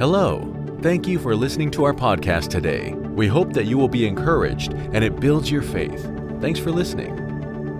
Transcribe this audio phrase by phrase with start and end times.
[0.00, 0.50] Hello.
[0.80, 2.94] Thank you for listening to our podcast today.
[2.94, 6.10] We hope that you will be encouraged and it builds your faith.
[6.40, 7.14] Thanks for listening.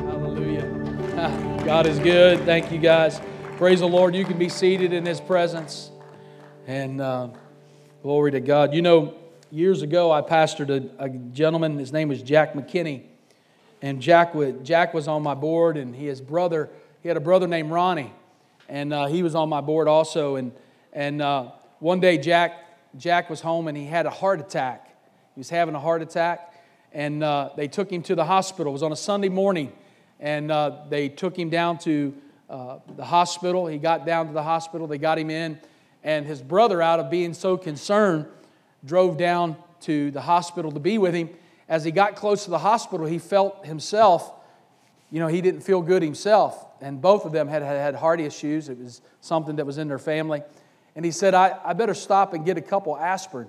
[0.00, 1.62] Hallelujah.
[1.64, 2.40] God is good.
[2.40, 3.22] Thank you, guys.
[3.56, 4.14] Praise the Lord.
[4.14, 5.92] You can be seated in His presence.
[6.66, 7.28] And uh,
[8.02, 8.74] glory to God.
[8.74, 9.14] You know,
[9.50, 11.78] years ago, I pastored a, a gentleman.
[11.78, 13.04] His name was Jack McKinney.
[13.80, 16.68] And Jack, Jack was on my board, and he, his brother,
[17.02, 18.12] he had a brother named Ronnie.
[18.68, 20.36] And uh, he was on my board also.
[20.36, 20.52] And,
[20.92, 22.64] and uh, one day, Jack,
[22.96, 24.86] Jack was home and he had a heart attack.
[25.34, 26.54] He was having a heart attack,
[26.92, 28.70] and uh, they took him to the hospital.
[28.70, 29.72] It was on a Sunday morning,
[30.18, 32.14] and uh, they took him down to
[32.50, 33.66] uh, the hospital.
[33.66, 35.58] He got down to the hospital, they got him in,
[36.04, 38.26] and his brother, out of being so concerned,
[38.84, 41.30] drove down to the hospital to be with him.
[41.66, 44.32] As he got close to the hospital, he felt himself,
[45.10, 46.66] you know, he didn't feel good himself.
[46.82, 48.68] And both of them had had heart issues.
[48.68, 50.42] It was something that was in their family.
[50.96, 53.48] And he said, I, I better stop and get a couple aspirin.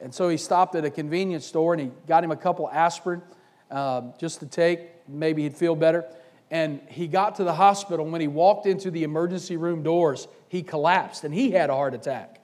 [0.00, 3.22] And so he stopped at a convenience store and he got him a couple aspirin
[3.70, 4.80] uh, just to take.
[5.08, 6.06] Maybe he'd feel better.
[6.50, 8.04] And he got to the hospital.
[8.06, 11.94] When he walked into the emergency room doors, he collapsed and he had a heart
[11.94, 12.40] attack.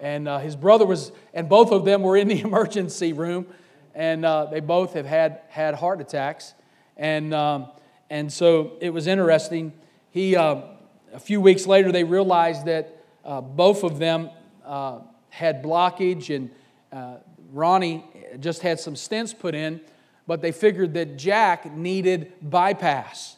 [0.00, 3.46] And uh, his brother was, and both of them were in the emergency room.
[3.94, 6.54] And uh, they both have had, had heart attacks.
[6.96, 7.68] And, um,
[8.08, 9.72] and so it was interesting.
[10.10, 10.62] He, uh,
[11.12, 12.99] a few weeks later, they realized that
[13.30, 14.28] uh, both of them
[14.66, 16.50] uh, had blockage, and
[16.90, 17.18] uh,
[17.52, 18.04] Ronnie
[18.40, 19.80] just had some stents put in,
[20.26, 23.36] but they figured that Jack needed bypass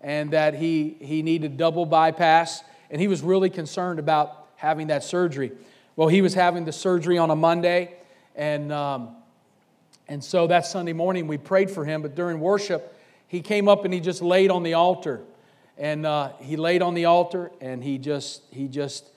[0.00, 5.04] and that he, he needed double bypass, and he was really concerned about having that
[5.04, 5.52] surgery.
[5.94, 7.94] Well, he was having the surgery on a Monday,
[8.34, 9.14] and, um,
[10.08, 13.84] and so that Sunday morning we prayed for him, but during worship, he came up
[13.84, 15.20] and he just laid on the altar.
[15.78, 19.08] And uh, he laid on the altar and he just he just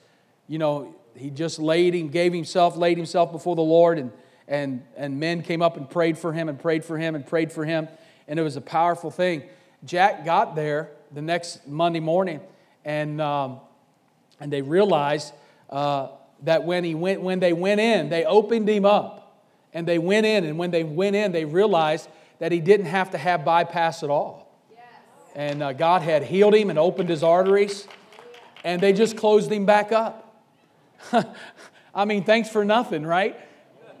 [0.48, 4.12] you know he just laid him gave himself laid himself before the lord and
[4.48, 7.52] and and men came up and prayed for him and prayed for him and prayed
[7.52, 7.88] for him.
[8.28, 9.44] And it was a powerful thing.
[9.84, 12.40] Jack got there the next monday morning
[12.84, 13.60] and um,
[14.40, 15.32] and they realized
[15.70, 16.08] uh,
[16.42, 19.20] that when he went when they went in they opened him up.
[19.72, 23.10] And they went in and when they went in they realized that he didn't have
[23.10, 24.42] to have bypass at all.
[25.34, 27.88] And uh, God had healed him and opened his arteries,
[28.62, 30.23] and they just closed him back up.
[31.94, 33.36] I mean, thanks for nothing, right?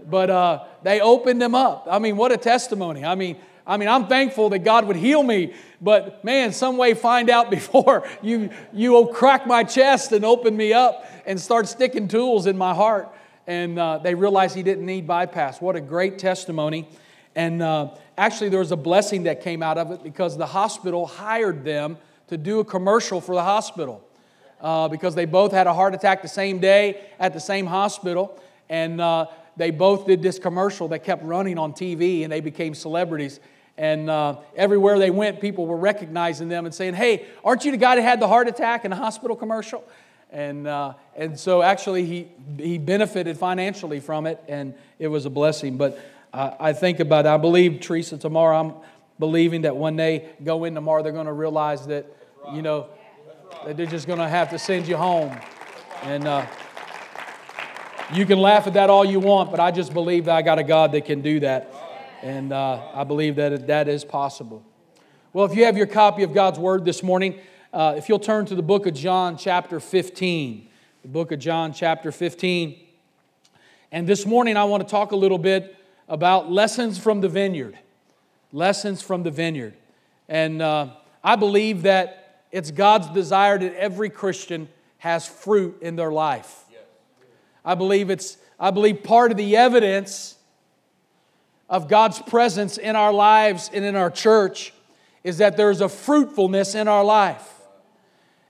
[0.08, 1.86] But uh, they opened him up.
[1.90, 3.04] I mean, what a testimony.
[3.04, 6.92] I mean, I mean, I'm thankful that God would heal me, but man, some way
[6.94, 12.08] find out before you you crack my chest and open me up and start sticking
[12.08, 13.14] tools in my heart.
[13.46, 15.60] And uh, they realized he didn't need bypass.
[15.60, 16.88] What a great testimony!
[17.34, 21.06] And uh, actually, there was a blessing that came out of it because the hospital
[21.06, 21.98] hired them
[22.28, 24.02] to do a commercial for the hospital.
[24.64, 28.40] Uh, because they both had a heart attack the same day at the same hospital.
[28.70, 29.26] And uh,
[29.58, 33.40] they both did this commercial that kept running on TV and they became celebrities.
[33.76, 37.76] And uh, everywhere they went, people were recognizing them and saying, Hey, aren't you the
[37.76, 39.84] guy that had the heart attack in the hospital commercial?
[40.30, 45.30] And, uh, and so actually, he, he benefited financially from it, and it was a
[45.30, 45.76] blessing.
[45.76, 45.98] But
[46.32, 47.28] I, think about it.
[47.28, 48.74] I believe, Teresa, tomorrow I'm
[49.18, 52.06] believing that when they go in tomorrow, they're going to realize that,
[52.54, 52.88] you know,
[53.66, 55.36] they're just going to have to send you home.
[56.02, 56.46] And uh,
[58.12, 60.58] you can laugh at that all you want, but I just believe that I got
[60.58, 61.72] a God that can do that.
[62.22, 64.64] And uh, I believe that that is possible.
[65.32, 67.40] Well, if you have your copy of God's Word this morning,
[67.72, 70.68] uh, if you'll turn to the book of John, chapter 15.
[71.02, 72.78] The book of John, chapter 15.
[73.90, 75.76] And this morning, I want to talk a little bit
[76.08, 77.78] about lessons from the vineyard.
[78.52, 79.74] Lessons from the vineyard.
[80.28, 80.90] And uh,
[81.22, 82.23] I believe that
[82.54, 86.64] it's God's desire that every Christian has fruit in their life.
[87.64, 90.36] I believe it's, I believe part of the evidence
[91.68, 94.72] of God's presence in our lives and in our church
[95.24, 97.50] is that there's a fruitfulness in our life.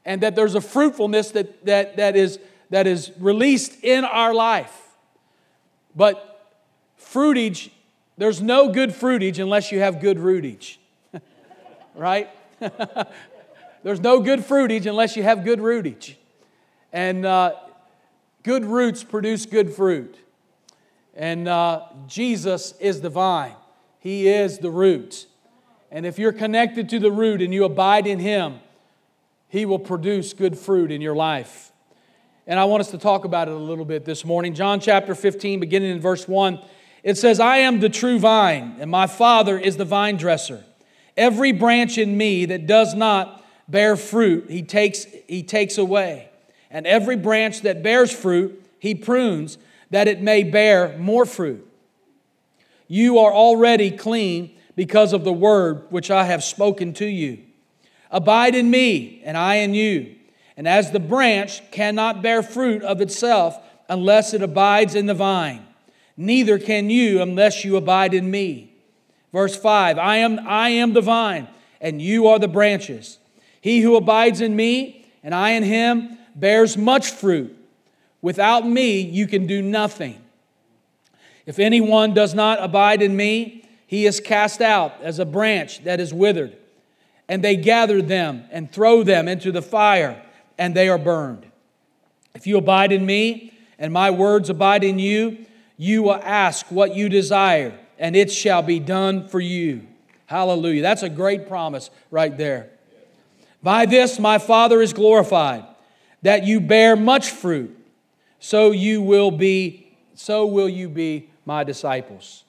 [0.04, 4.82] And that there's a fruitfulness that, that, that, is, that is released in our life.
[5.96, 6.52] But
[7.00, 7.70] fruitage,
[8.18, 10.78] there's no good fruitage unless you have good rootage.
[11.94, 12.28] right?
[13.84, 16.16] there's no good fruitage unless you have good rootage.
[16.90, 17.54] And uh,
[18.42, 20.16] good roots produce good fruit.
[21.14, 23.54] And uh, Jesus is the vine,
[24.00, 25.26] He is the root.
[25.92, 28.58] And if you're connected to the root and you abide in Him,
[29.48, 31.70] He will produce good fruit in your life.
[32.46, 34.54] And I want us to talk about it a little bit this morning.
[34.54, 36.58] John chapter 15, beginning in verse 1.
[37.02, 40.64] It says, I am the true vine, and my Father is the vine dresser.
[41.18, 46.28] Every branch in me that does not bear fruit, he takes, he takes away.
[46.70, 49.58] And every branch that bears fruit, he prunes
[49.90, 51.66] that it may bear more fruit.
[52.88, 57.38] You are already clean because of the word which I have spoken to you.
[58.10, 60.16] Abide in me, and I in you.
[60.56, 63.58] And as the branch cannot bear fruit of itself
[63.88, 65.66] unless it abides in the vine,
[66.16, 68.72] neither can you unless you abide in me.
[69.32, 71.48] Verse 5 I am, I am the vine,
[71.80, 73.18] and you are the branches.
[73.64, 77.56] He who abides in me, and I in him, bears much fruit.
[78.20, 80.22] Without me, you can do nothing.
[81.46, 85.98] If anyone does not abide in me, he is cast out as a branch that
[85.98, 86.54] is withered.
[87.26, 90.22] And they gather them and throw them into the fire,
[90.58, 91.46] and they are burned.
[92.34, 95.46] If you abide in me, and my words abide in you,
[95.78, 99.86] you will ask what you desire, and it shall be done for you.
[100.26, 100.82] Hallelujah.
[100.82, 102.68] That's a great promise right there.
[103.64, 105.64] By this my Father is glorified,
[106.20, 107.74] that you bear much fruit,
[108.38, 112.44] so you will be, so will you be my disciples.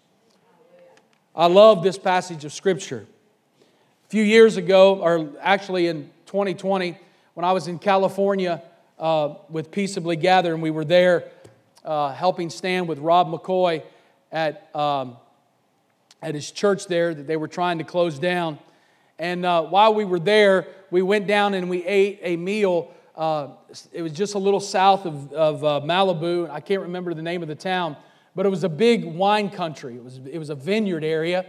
[1.34, 3.08] I love this passage of Scripture.
[3.62, 6.98] A few years ago, or actually in 2020,
[7.34, 8.62] when I was in California
[9.00, 11.32] uh, with Peaceably Gather, and we were there
[11.86, 13.84] uh, helping stand with Rob McCoy
[14.34, 15.16] at, um,
[16.22, 18.60] at his church there that they were trying to close down.
[19.18, 22.92] And uh, while we were there, we went down and we ate a meal.
[23.16, 23.50] Uh,
[23.94, 26.50] it was just a little south of, of uh, Malibu.
[26.50, 27.96] I can't remember the name of the town,
[28.36, 29.96] but it was a big wine country.
[29.96, 31.46] It was, it was a vineyard area.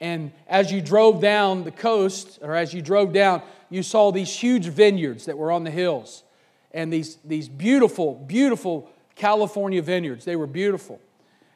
[0.00, 4.34] And as you drove down the coast, or as you drove down, you saw these
[4.34, 6.24] huge vineyards that were on the hills.
[6.72, 10.24] And these, these beautiful, beautiful California vineyards.
[10.24, 11.00] They were beautiful.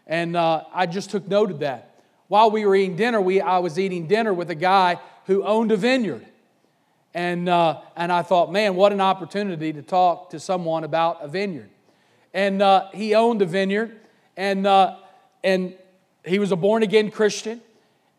[0.07, 2.03] And uh, I just took note of that.
[2.29, 4.99] While we were eating dinner, we, I was eating dinner with a guy
[5.29, 6.27] who owned a vineyard.
[7.15, 11.29] And, uh, and I thought, man, what an opportunity to talk to someone about a
[11.29, 11.71] vineyard.
[12.35, 14.01] And uh, he owned a vineyard,
[14.37, 14.97] and, uh,
[15.45, 15.75] and
[16.25, 17.61] he was a born again Christian.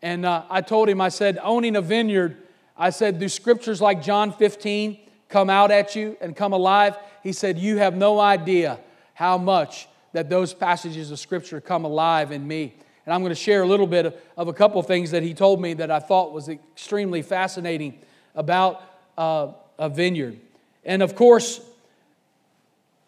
[0.02, 2.36] And uh, I told him, I said, owning a vineyard,
[2.76, 4.98] I said, do scriptures like John 15
[5.28, 6.96] come out at you and come alive?
[7.22, 8.78] He said, You have no idea
[9.14, 12.74] how much that those passages of Scripture come alive in me.
[13.06, 14.06] And I'm going to share a little bit
[14.36, 17.98] of, a couple of things that he told me that I thought was extremely fascinating
[18.34, 18.82] about
[19.16, 19.48] uh,
[19.78, 20.38] a vineyard.
[20.84, 21.60] And of course,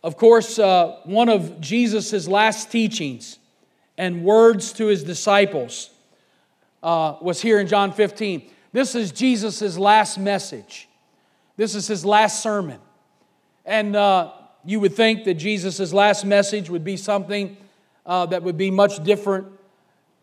[0.03, 3.39] of course, uh, one of Jesus' last teachings
[3.97, 5.91] and words to his disciples
[6.83, 8.50] uh, was here in John 15.
[8.73, 10.89] This is Jesus' last message.
[11.56, 12.81] This is his last sermon.
[13.65, 14.33] And uh,
[14.65, 17.56] you would think that Jesus' last message would be something
[18.05, 19.47] uh, that would be much different,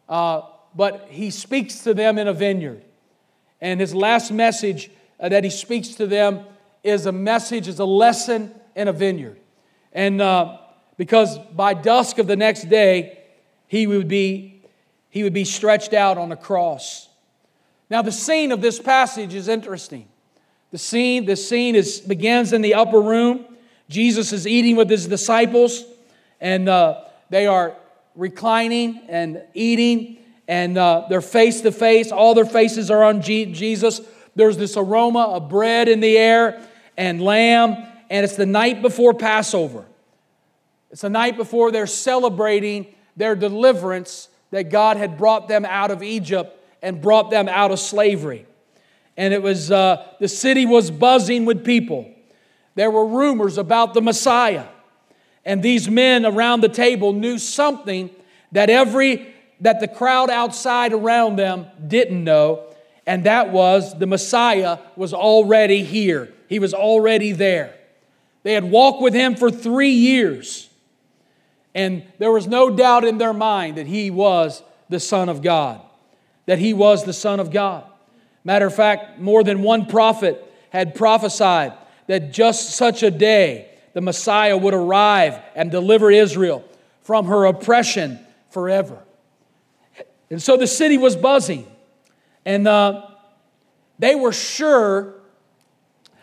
[0.10, 0.42] uh,
[0.76, 2.84] but he speaks to them in a vineyard.
[3.62, 4.90] And his last message
[5.20, 6.46] uh, that he speaks to them
[6.84, 9.40] is a message, is a lesson in a vineyard.
[9.94, 10.58] And uh,
[10.98, 13.20] because by dusk of the next day,
[13.68, 14.64] he would be,
[15.10, 17.08] he would be stretched out on a cross.
[17.90, 20.08] Now, the scene of this passage is interesting.
[20.72, 23.46] The scene, the scene is, begins in the upper room.
[23.90, 25.84] Jesus is eating with his disciples,
[26.40, 27.02] and uh,
[27.32, 27.76] they are
[28.16, 30.18] reclining and eating,
[30.48, 32.12] and uh, they're face to face.
[32.12, 34.02] All their faces are on G- Jesus.
[34.36, 36.62] There's this aroma of bread in the air
[36.98, 37.78] and lamb,
[38.10, 39.86] and it's the night before Passover.
[40.92, 46.02] It's the night before they're celebrating their deliverance that God had brought them out of
[46.02, 48.46] Egypt and brought them out of slavery.
[49.16, 52.10] And it was, uh, the city was buzzing with people.
[52.76, 54.66] There were rumors about the Messiah.
[55.46, 58.10] And these men around the table knew something
[58.52, 62.64] that every that the crowd outside around them didn't know,
[63.06, 66.32] and that was the Messiah was already here.
[66.48, 67.76] He was already there.
[68.44, 70.70] They had walked with him for 3 years.
[71.76, 75.82] And there was no doubt in their mind that he was the son of God.
[76.46, 77.84] That he was the son of God.
[78.44, 81.74] Matter of fact, more than one prophet had prophesied
[82.08, 83.69] that just such a day
[84.00, 86.64] the Messiah would arrive and deliver Israel
[87.02, 88.18] from her oppression
[88.50, 88.98] forever.
[90.30, 91.68] And so the city was buzzing,
[92.46, 93.08] and uh,
[93.98, 95.16] they were sure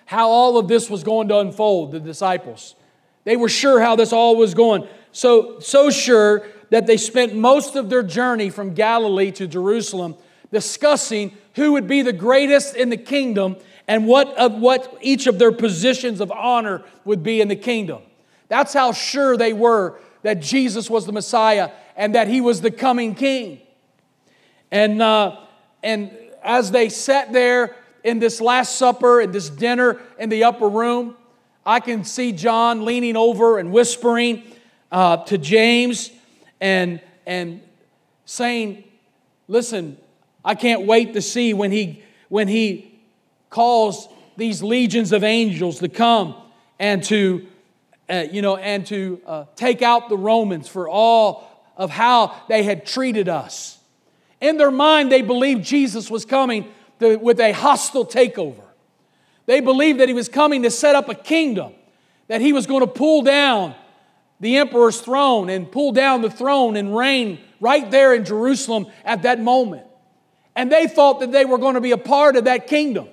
[0.06, 2.76] how all of this was going to unfold, the disciples.
[3.25, 4.88] They were sure how this all was going.
[5.12, 10.14] So, so sure that they spent most of their journey from Galilee to Jerusalem
[10.50, 13.56] discussing who would be the greatest in the kingdom
[13.88, 18.02] and what, of what each of their positions of honor would be in the kingdom.
[18.49, 22.71] That's how sure they were that Jesus was the Messiah and that he was the
[22.71, 23.61] coming king.
[24.71, 25.37] And, uh,
[25.83, 26.11] and
[26.43, 31.16] as they sat there in this Last Supper, in this dinner in the upper room,
[31.64, 34.43] I can see John leaning over and whispering
[34.90, 36.11] uh, to James
[36.61, 37.62] and, and
[38.25, 38.85] saying,
[39.49, 39.97] Listen,
[40.45, 42.96] I can't wait to see when he, when he
[43.57, 46.35] calls these legions of angels to come
[46.79, 47.47] and to,
[48.11, 52.63] uh, you know, and to uh, take out the Romans for all of how they
[52.63, 53.79] had treated us.
[54.43, 56.71] In their mind, they believed Jesus was coming
[57.01, 58.61] to, with a hostile takeover.
[59.47, 61.73] They believed that he was coming to set up a kingdom,
[62.29, 63.75] that he was going to pull down
[64.39, 69.23] the emperor's throne and pull down the throne and reign right there in Jerusalem at
[69.23, 69.87] that moment.
[70.55, 73.09] And they thought that they were going to be a part of that kingdom,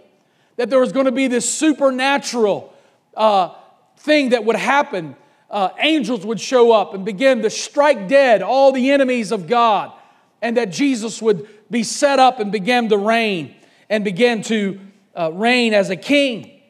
[0.58, 2.74] that there was going to be this supernatural
[3.16, 3.54] uh,
[3.98, 5.16] thing that would happen.
[5.50, 9.92] Uh, angels would show up and begin to strike dead all the enemies of God,
[10.42, 13.56] and that Jesus would be set up and begin to reign
[13.90, 14.80] and begin to
[15.16, 16.62] uh, reign as a king.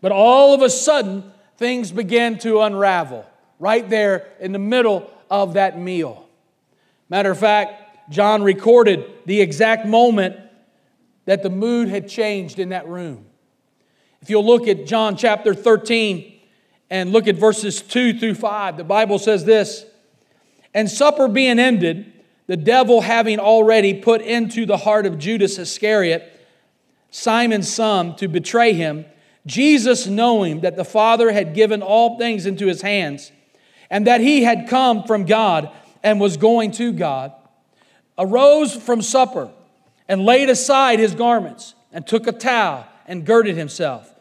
[0.00, 3.26] But all of a sudden, things began to unravel
[3.58, 6.28] right there in the middle of that meal.
[7.08, 10.36] Matter of fact, John recorded the exact moment
[11.28, 13.26] that the mood had changed in that room.
[14.22, 16.40] If you'll look at John chapter 13
[16.88, 19.84] and look at verses 2 through 5, the Bible says this
[20.72, 22.10] And supper being ended,
[22.46, 26.32] the devil having already put into the heart of Judas Iscariot,
[27.10, 29.04] Simon's son, to betray him,
[29.44, 33.32] Jesus, knowing that the Father had given all things into his hands,
[33.90, 35.70] and that he had come from God
[36.02, 37.34] and was going to God,
[38.16, 39.50] arose from supper
[40.08, 44.12] and laid aside his garments and took a towel and girded himself.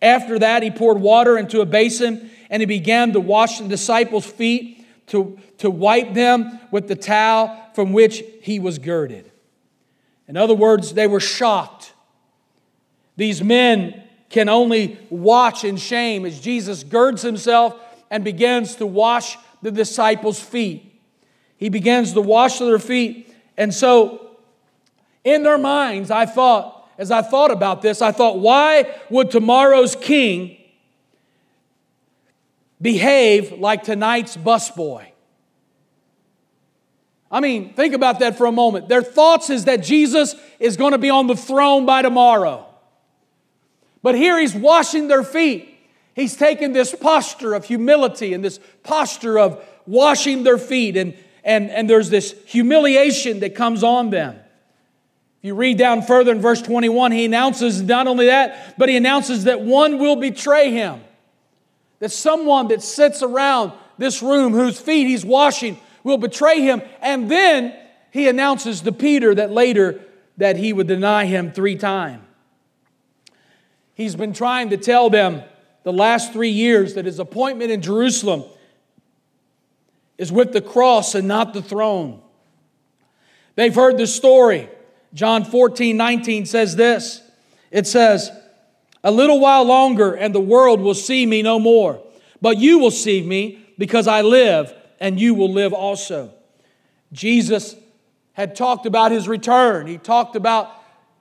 [0.00, 4.26] After that, he poured water into a basin and he began to wash the disciples'
[4.26, 9.30] feet to, to wipe them with the towel from which he was girded.
[10.28, 11.92] In other words, they were shocked.
[13.16, 17.78] These men can only watch in shame as Jesus girds himself
[18.10, 21.00] and begins to wash the disciples' feet.
[21.56, 23.32] He begins to wash their feet.
[23.56, 24.23] And so,
[25.24, 29.96] in their minds, I thought, as I thought about this, I thought, why would tomorrow's
[29.96, 30.58] king
[32.80, 35.06] behave like tonight's busboy?
[37.30, 38.88] I mean, think about that for a moment.
[38.88, 42.64] Their thoughts is that Jesus is going to be on the throne by tomorrow.
[44.02, 45.68] But here he's washing their feet.
[46.14, 51.70] He's taken this posture of humility and this posture of washing their feet, and, and,
[51.70, 54.38] and there's this humiliation that comes on them.
[55.44, 59.44] You read down further in verse 21, he announces not only that, but he announces
[59.44, 61.02] that one will betray him.
[61.98, 66.80] That someone that sits around this room whose feet he's washing will betray him.
[67.02, 67.76] And then
[68.10, 70.00] he announces to Peter that later
[70.38, 72.22] that he would deny him three times.
[73.92, 75.42] He's been trying to tell them
[75.82, 78.44] the last three years that his appointment in Jerusalem
[80.16, 82.22] is with the cross and not the throne.
[83.56, 84.70] They've heard the story.
[85.14, 87.22] John 14, 19 says this
[87.70, 88.30] it says,
[89.02, 92.02] A little while longer, and the world will see me no more.
[92.40, 96.32] But you will see me because I live, and you will live also.
[97.12, 97.74] Jesus
[98.32, 99.86] had talked about his return.
[99.86, 100.70] He talked about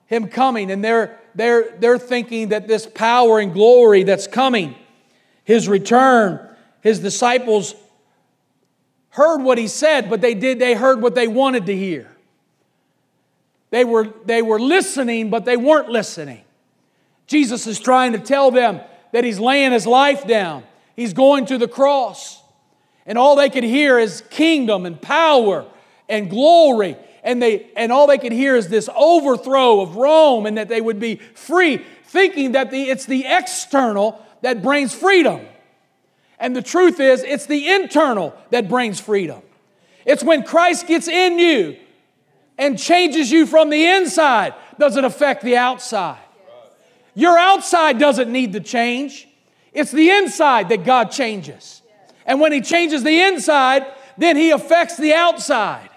[0.08, 4.76] him coming, and they're they're, they're thinking that this power and glory that's coming,
[5.44, 6.48] his return,
[6.82, 7.76] his disciples
[9.10, 12.13] heard what he said, but they did, they heard what they wanted to hear.
[13.74, 16.44] They were, they were listening, but they weren't listening.
[17.26, 18.80] Jesus is trying to tell them
[19.14, 20.64] that he's laying his life down,
[20.96, 22.40] he's going to the cross.
[23.08, 25.66] And all they could hear is kingdom and power
[26.08, 30.60] and glory and, they, and all they could hear is this overthrow of Rome and
[30.60, 35.42] that they would be free, thinking that the, it's the external that brings freedom.
[36.38, 39.42] And the truth is, it's the internal that brings freedom.
[40.06, 41.78] It's when Christ gets in you
[42.58, 46.20] and changes you from the inside, does it affect the outside?
[47.16, 49.28] Your outside doesn't need to change.
[49.72, 51.82] It's the inside that God changes.
[52.26, 53.86] And when He changes the inside,
[54.18, 55.90] then He affects the outside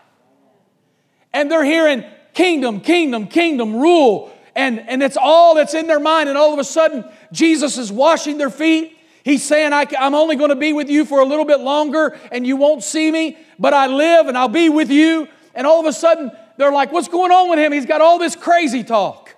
[1.37, 4.33] and they're hearing kingdom, kingdom, kingdom, rule.
[4.55, 6.31] And, and it's all that's in their mind.
[6.31, 8.97] And all of a sudden, Jesus is washing their feet.
[9.23, 12.19] He's saying, I, am only going to be with you for a little bit longer
[12.33, 15.29] and you won't see me, but I live and I'll be with you.
[15.55, 17.73] And all of a sudden, they're like, What's going on with him?
[17.73, 19.35] He's got all this crazy talk.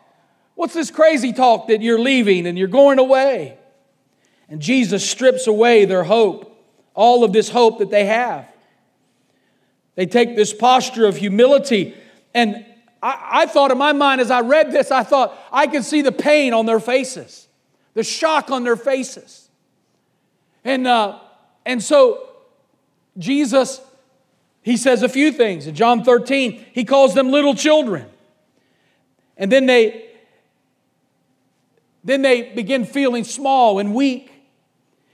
[0.54, 3.58] What's this crazy talk that you're leaving and you're going away?
[4.48, 6.52] And Jesus strips away their hope,
[6.94, 8.46] all of this hope that they have.
[9.94, 11.94] They take this posture of humility.
[12.34, 12.64] And
[13.02, 16.02] I, I, thought in my mind as I read this, I thought I could see
[16.02, 17.46] the pain on their faces,
[17.94, 19.48] the shock on their faces.
[20.64, 21.18] And, uh,
[21.66, 22.28] and so
[23.16, 23.80] Jesus,
[24.62, 25.66] he says a few things.
[25.66, 28.06] In John 13, he calls them little children.
[29.36, 30.08] And then they
[32.04, 34.32] then they begin feeling small and weak.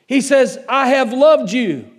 [0.06, 1.90] He says, I have loved you.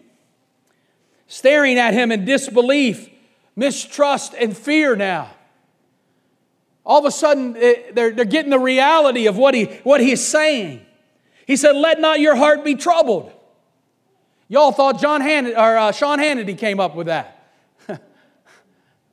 [1.28, 3.10] Staring at him in disbelief,
[3.56, 5.32] mistrust, and fear now.
[6.86, 10.26] All of a sudden, eh, they're, they're getting the reality of what, he, what he's
[10.26, 10.86] saying.
[11.48, 13.32] He said, Let not your heart be troubled.
[14.48, 17.35] Y'all thought John Hannity, or, uh, Sean Hannity came up with that.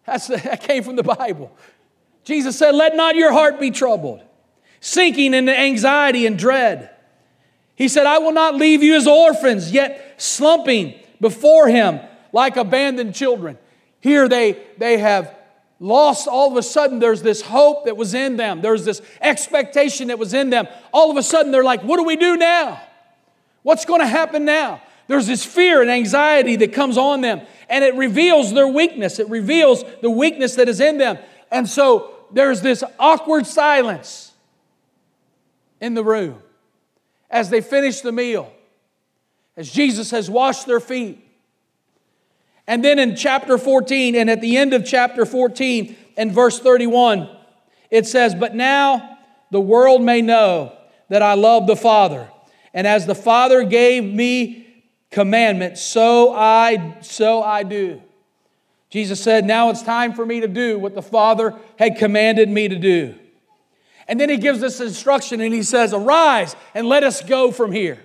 [0.06, 1.56] That's, that came from the Bible.
[2.25, 4.21] Jesus said, Let not your heart be troubled,
[4.80, 6.90] sinking into anxiety and dread.
[7.75, 12.00] He said, I will not leave you as orphans, yet slumping before him
[12.32, 13.59] like abandoned children.
[14.00, 15.35] Here they, they have
[15.80, 18.61] lost, all of a sudden, there's this hope that was in them.
[18.61, 20.68] There's this expectation that was in them.
[20.92, 22.80] All of a sudden, they're like, What do we do now?
[23.62, 24.82] What's going to happen now?
[25.12, 29.19] There's this fear and anxiety that comes on them, and it reveals their weakness.
[29.19, 31.19] It reveals the weakness that is in them.
[31.50, 34.33] And so there's this awkward silence
[35.83, 36.42] in the room
[37.31, 38.50] as they finish the meal,
[39.54, 41.23] as Jesus has washed their feet.
[42.66, 47.28] And then in chapter 14, and at the end of chapter 14 and verse 31,
[47.90, 49.19] it says, But now
[49.50, 50.75] the world may know
[51.11, 52.31] that I love the Father.
[52.73, 54.62] And as the Father gave me
[55.12, 58.02] commandment, so I so I do.
[58.90, 62.69] Jesus said, Now it's time for me to do what the Father had commanded me
[62.69, 63.14] to do.
[64.09, 67.73] And then he gives this instruction and he says, Arise and let us go from
[67.73, 67.99] here.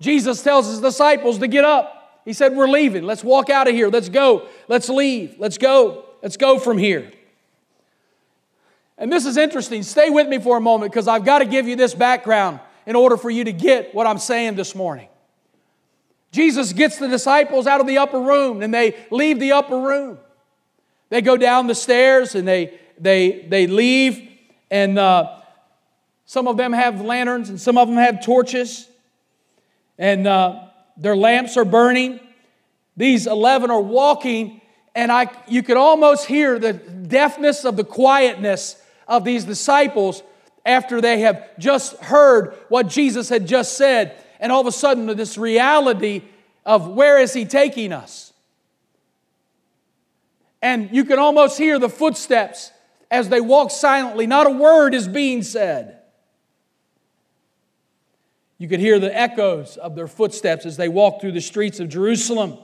[0.00, 2.20] Jesus tells his disciples to get up.
[2.24, 3.04] He said, We're leaving.
[3.04, 3.88] Let's walk out of here.
[3.88, 4.48] Let's go.
[4.68, 5.36] Let's leave.
[5.38, 6.06] Let's go.
[6.22, 7.12] Let's go from here.
[8.96, 9.82] And this is interesting.
[9.82, 12.96] Stay with me for a moment because I've got to give you this background in
[12.96, 15.08] order for you to get what I'm saying this morning.
[16.32, 20.18] Jesus gets the disciples out of the upper room and they leave the upper room.
[21.10, 24.30] They go down the stairs and they, they, they leave,
[24.70, 25.40] and uh,
[26.24, 28.88] some of them have lanterns and some of them have torches.
[29.98, 32.18] And uh, their lamps are burning.
[32.96, 34.62] These 11 are walking,
[34.94, 40.22] and I, you could almost hear the deafness of the quietness of these disciples
[40.64, 44.21] after they have just heard what Jesus had just said.
[44.42, 46.22] And all of a sudden, this reality
[46.66, 48.32] of where is he taking us?
[50.60, 52.72] And you can almost hear the footsteps
[53.08, 54.26] as they walk silently.
[54.26, 56.00] Not a word is being said.
[58.58, 61.88] You could hear the echoes of their footsteps as they walk through the streets of
[61.88, 62.58] Jerusalem.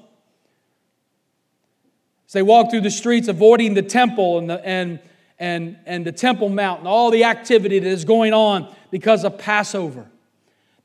[2.27, 4.99] As they walk through the streets, avoiding the temple and the, and,
[5.39, 9.39] and, and the Temple Mount and all the activity that is going on because of
[9.39, 10.09] Passover.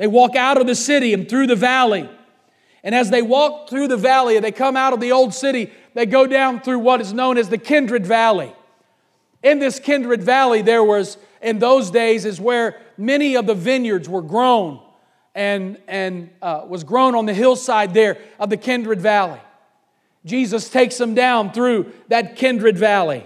[0.03, 2.09] They walk out of the city and through the valley.
[2.83, 6.05] And as they walk through the valley, they come out of the old city, they
[6.05, 8.53] go down through what is known as the Kidron Valley.
[9.43, 14.09] In this Kidron Valley, there was, in those days, is where many of the vineyards
[14.09, 14.81] were grown
[15.33, 19.39] and, and uh, was grown on the hillside there of the Kidron Valley.
[20.25, 23.25] Jesus takes them down through that Kidron Valley.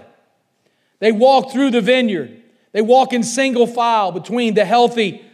[1.00, 2.40] They walk through the vineyard.
[2.70, 5.24] They walk in single file between the healthy,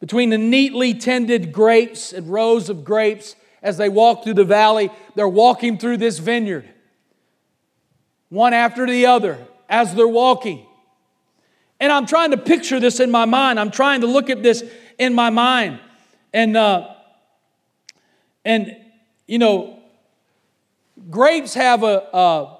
[0.00, 4.90] between the neatly tended grapes and rows of grapes as they walk through the valley.
[5.14, 6.68] They're walking through this vineyard,
[8.28, 10.64] one after the other, as they're walking.
[11.80, 13.58] And I'm trying to picture this in my mind.
[13.58, 14.64] I'm trying to look at this
[14.98, 15.80] in my mind.
[16.32, 16.94] And, uh,
[18.44, 18.76] and
[19.26, 19.78] you know,
[21.10, 22.56] grapes have a,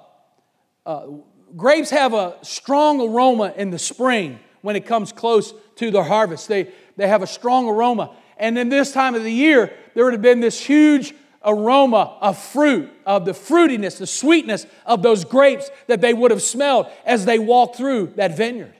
[1.55, 6.47] grapes have a strong aroma in the spring when it comes close to the harvest.
[6.47, 8.11] They, they have a strong aroma.
[8.37, 12.37] And in this time of the year, there would have been this huge aroma of
[12.37, 17.25] fruit, of the fruitiness, the sweetness of those grapes that they would have smelled as
[17.25, 18.73] they walked through that vineyard.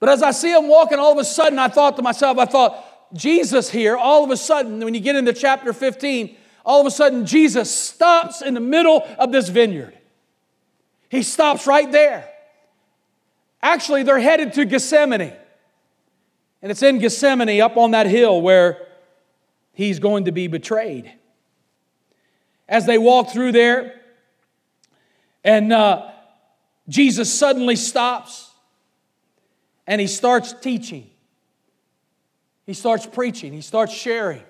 [0.00, 2.46] But as I see them walking, all of a sudden I thought to myself, I
[2.46, 6.86] thought, Jesus here, all of a sudden, when you get into chapter 15, all of
[6.86, 9.96] a sudden Jesus stops in the middle of this vineyard.
[11.10, 12.28] He stops right there.
[13.62, 15.32] Actually, they're headed to Gethsemane.
[16.64, 18.86] And it's in Gethsemane up on that hill where
[19.74, 21.12] he's going to be betrayed.
[22.66, 24.00] As they walk through there,
[25.44, 26.10] and uh,
[26.88, 28.50] Jesus suddenly stops
[29.86, 31.10] and he starts teaching.
[32.64, 34.42] He starts preaching, he starts sharing.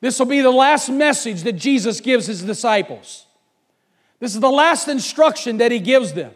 [0.00, 3.26] This will be the last message that Jesus gives his disciples.
[4.18, 6.32] This is the last instruction that he gives them.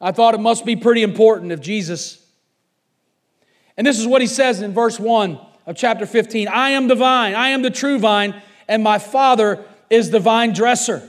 [0.00, 2.24] I thought it must be pretty important if Jesus,
[3.76, 6.94] And this is what he says in verse 1 of chapter 15 I am the
[6.94, 11.08] vine, I am the true vine, and my Father is the vine dresser.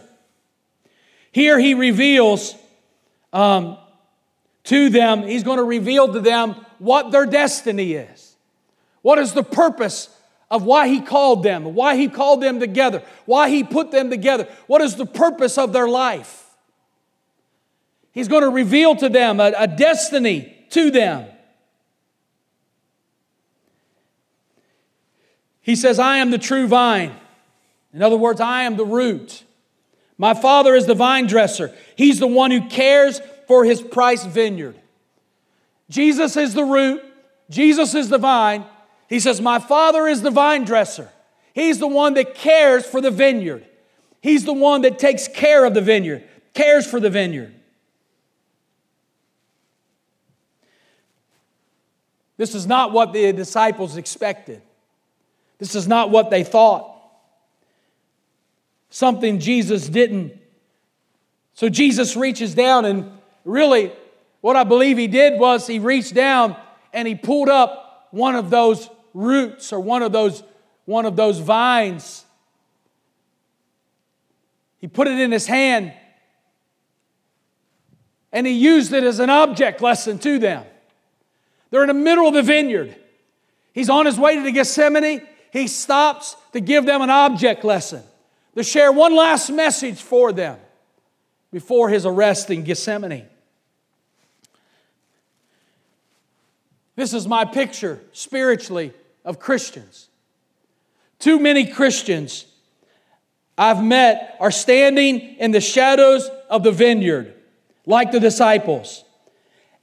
[1.31, 2.55] Here he reveals
[3.31, 3.77] um,
[4.65, 8.35] to them, he's going to reveal to them what their destiny is.
[9.01, 10.09] What is the purpose
[10.49, 14.47] of why he called them, why he called them together, why he put them together?
[14.67, 16.48] What is the purpose of their life?
[18.19, 21.25] He's going to reveal to them a, a destiny to them.
[25.61, 27.15] He says, I am the true vine.
[27.93, 29.45] In other words, I am the root.
[30.17, 31.73] My father is the vine dresser.
[31.95, 34.77] He's the one who cares for his price vineyard.
[35.89, 37.01] Jesus is the root,
[37.49, 38.65] Jesus is the vine.
[39.07, 41.09] He says, My father is the vine dresser.
[41.53, 43.65] He's the one that cares for the vineyard.
[44.19, 47.55] He's the one that takes care of the vineyard, cares for the vineyard.
[52.39, 54.61] This is not what the disciples expected.
[55.57, 56.95] This is not what they thought.
[58.89, 60.31] Something Jesus didn't.
[61.53, 63.11] So Jesus reaches down, and
[63.43, 63.91] really,
[64.39, 66.55] what I believe he did was he reached down
[66.93, 70.41] and he pulled up one of those roots or one of those,
[70.85, 72.23] one of those vines.
[74.77, 75.91] He put it in his hand
[78.31, 80.63] and he used it as an object lesson to them.
[81.71, 82.95] They're in the middle of the vineyard.
[83.73, 85.21] He's on his way to the Gethsemane.
[85.51, 88.03] He stops to give them an object lesson,
[88.55, 90.57] to share one last message for them
[91.51, 93.25] before his arrest in Gethsemane.
[96.95, 100.09] This is my picture spiritually of Christians.
[101.17, 102.45] Too many Christians
[103.57, 107.33] I've met are standing in the shadows of the vineyard,
[107.85, 109.03] like the disciples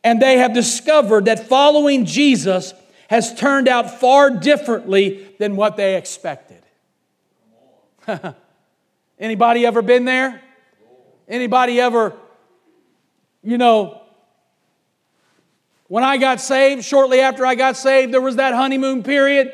[0.06, 2.72] and they have discovered that following Jesus
[3.10, 6.62] has turned out far differently than what they expected.
[9.18, 10.40] Anybody ever been there?
[11.26, 12.12] Anybody ever,
[13.42, 14.00] you know,
[15.88, 19.52] when I got saved, shortly after I got saved, there was that honeymoon period.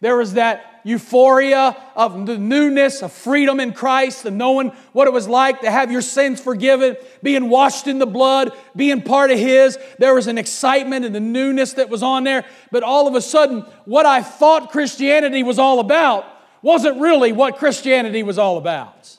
[0.00, 5.12] There was that euphoria of the newness of freedom in Christ and knowing what it
[5.12, 9.38] was like to have your sins forgiven, being washed in the blood, being part of
[9.38, 9.78] His.
[9.98, 12.44] There was an excitement and the newness that was on there.
[12.70, 16.26] But all of a sudden, what I thought Christianity was all about
[16.62, 19.18] wasn't really what Christianity was all about.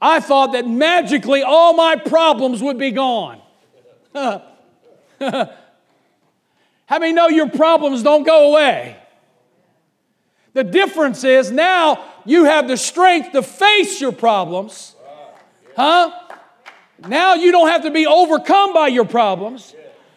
[0.00, 3.40] I thought that magically all my problems would be gone.
[6.86, 8.96] How many know your problems don't go away?
[10.54, 14.94] The difference is now you have the strength to face your problems.
[15.76, 16.12] Huh?
[17.06, 19.74] Now you don't have to be overcome by your problems.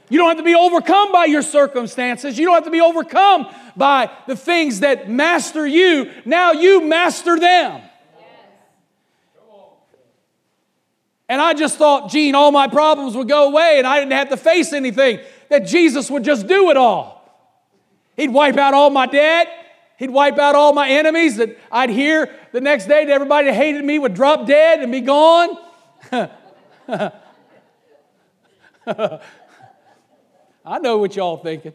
[0.10, 2.38] You don't have to be overcome by your circumstances.
[2.38, 6.12] You don't have to be overcome by the things that master you.
[6.26, 7.82] Now you master them.
[11.28, 14.30] And I just thought, Gene, all my problems would go away and I didn't have
[14.30, 15.20] to face anything,
[15.50, 17.16] that Jesus would just do it all.
[18.16, 19.48] He'd wipe out all my debt.
[19.98, 23.54] He'd wipe out all my enemies that I'd hear the next day that everybody that
[23.54, 25.58] hated me would drop dead and be gone.
[30.66, 31.74] I know what y'all thinking.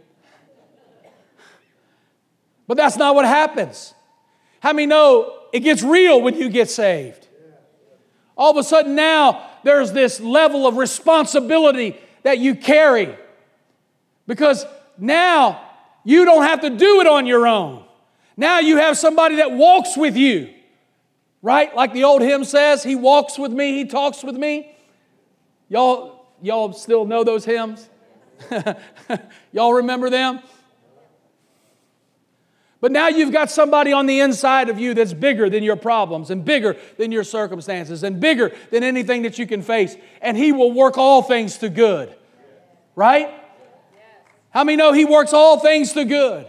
[2.66, 3.94] But that's not what happens.
[4.60, 7.26] How many know it gets real when you get saved?
[8.36, 13.16] All of a sudden now there's this level of responsibility that you carry.
[14.26, 14.64] Because
[14.98, 15.62] now
[16.04, 17.84] you don't have to do it on your own.
[18.40, 20.48] Now you have somebody that walks with you,
[21.42, 21.76] right?
[21.76, 24.74] Like the old hymn says, He walks with me, He talks with me.
[25.68, 27.86] Y'all, y'all still know those hymns?
[29.52, 30.40] y'all remember them?
[32.80, 36.30] But now you've got somebody on the inside of you that's bigger than your problems
[36.30, 39.94] and bigger than your circumstances and bigger than anything that you can face.
[40.22, 42.14] And He will work all things to good.
[42.96, 43.28] Right?
[44.48, 46.46] How many know He works all things to good?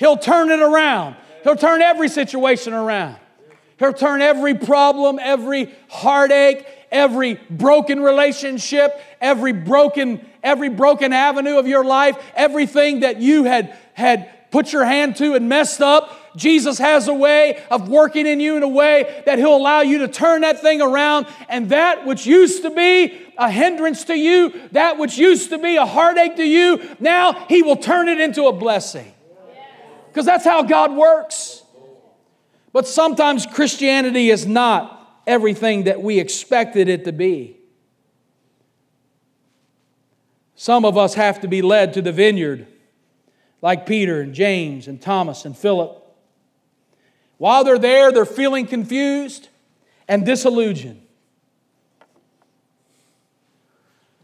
[0.00, 1.14] He'll turn it around.
[1.44, 3.16] He'll turn every situation around.
[3.78, 11.68] He'll turn every problem, every heartache, every broken relationship, every broken, every broken avenue of
[11.68, 16.16] your life, everything that you had, had put your hand to and messed up.
[16.34, 19.98] Jesus has a way of working in you in a way that He'll allow you
[19.98, 24.62] to turn that thing around, and that which used to be a hindrance to you,
[24.72, 28.46] that which used to be a heartache to you, now He will turn it into
[28.46, 29.12] a blessing
[30.10, 31.62] because that's how God works.
[32.72, 37.56] But sometimes Christianity is not everything that we expected it to be.
[40.56, 42.66] Some of us have to be led to the vineyard,
[43.62, 45.96] like Peter and James and Thomas and Philip.
[47.38, 49.48] While they're there, they're feeling confused
[50.06, 51.00] and disillusioned.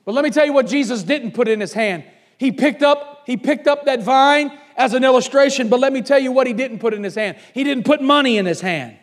[0.05, 2.05] But let me tell you what Jesus didn't put in his hand.
[2.39, 6.19] He picked up, he picked up that vine as an illustration, but let me tell
[6.19, 7.39] you what he didn't put in his hand.
[7.55, 8.97] He didn't put money in his hand.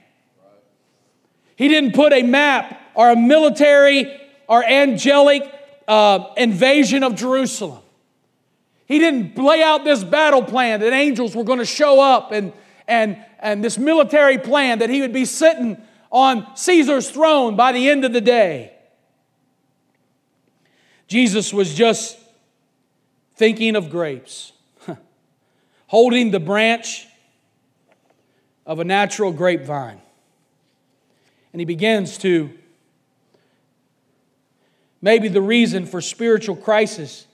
[1.56, 5.44] He didn't put a map or a military or angelic
[5.88, 7.82] uh, invasion of Jerusalem.
[8.86, 12.54] He didn't lay out this battle plan that angels were going to show up and,
[12.88, 15.82] and, and this military plan that he would be sitting
[16.12, 18.72] on Caesar's throne by the end of the day.
[21.08, 22.18] Jesus was just
[23.36, 24.52] thinking of grapes,
[25.94, 27.06] holding the branch
[28.66, 30.02] of a natural grapevine.
[31.52, 32.50] And he begins to
[35.04, 37.28] Maybe the reason for spiritual crisis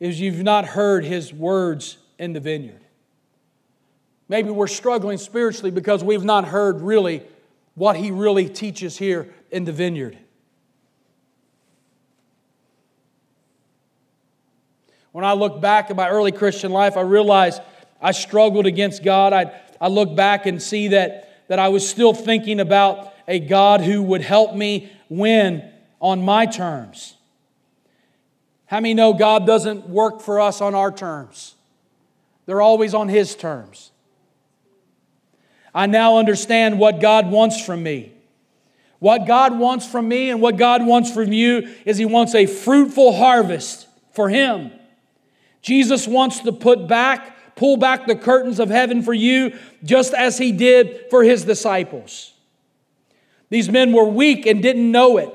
[0.00, 2.80] is you've not heard his words in the vineyard.
[4.26, 7.22] Maybe we're struggling spiritually because we've not heard really
[7.74, 10.16] what he really teaches here in the vineyard.
[15.12, 17.60] When I look back at my early Christian life, I realize
[18.00, 19.32] I struggled against God.
[19.32, 23.80] I, I look back and see that, that I was still thinking about a God
[23.80, 27.14] who would help me win on my terms.
[28.66, 31.54] How many know God doesn't work for us on our terms?
[32.46, 33.92] They're always on His terms.
[35.74, 38.12] I now understand what God wants from me.
[38.98, 42.46] What God wants from me and what God wants from you is He wants a
[42.46, 44.72] fruitful harvest for Him.
[45.62, 50.38] Jesus wants to put back, pull back the curtains of heaven for you, just as
[50.38, 52.32] He did for His disciples.
[53.50, 55.34] These men were weak and didn't know it.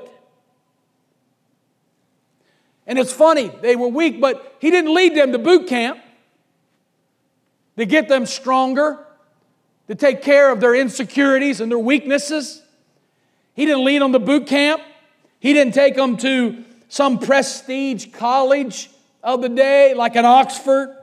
[2.86, 5.98] And it's funny, they were weak, but he didn't lead them to boot camp
[7.76, 8.98] to get them stronger,
[9.88, 12.62] to take care of their insecurities and their weaknesses.
[13.54, 14.82] He didn't lead them to boot camp.
[15.40, 18.90] He didn't take them to some prestige college
[19.24, 20.96] of the day, like an Oxford.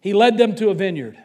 [0.00, 1.18] He led them to a vineyard.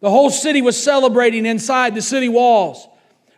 [0.00, 2.88] The whole city was celebrating inside the city walls,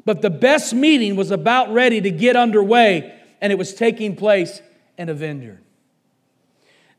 [0.04, 4.62] but the best meeting was about ready to get underway and it was taking place
[4.96, 5.60] in a vineyard.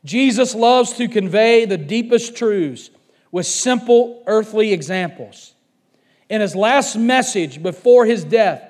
[0.04, 2.90] Jesus loves to convey the deepest truths
[3.32, 5.54] with simple earthly examples.
[6.28, 8.62] In his last message before his death,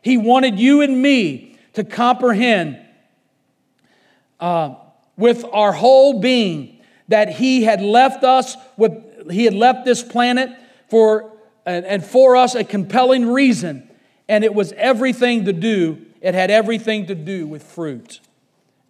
[0.00, 2.78] he wanted you and me to comprehend
[4.40, 4.74] uh,
[5.16, 8.92] with our whole being that he had left us with
[9.30, 10.50] he had left this planet
[10.88, 11.32] for
[11.66, 13.88] and, and for us a compelling reason
[14.28, 18.20] and it was everything to do it had everything to do with fruit.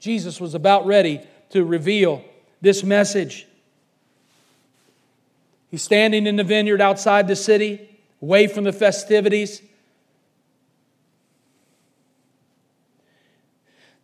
[0.00, 2.24] Jesus was about ready to reveal
[2.60, 3.46] this message.
[5.70, 9.60] He's standing in the vineyard outside the city, away from the festivities.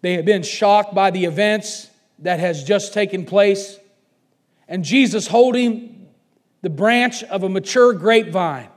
[0.05, 1.89] They have been shocked by the events
[2.19, 3.79] that has just taken place.
[4.69, 6.11] And Jesus holding
[6.61, 8.69] the branch of a mature grapevine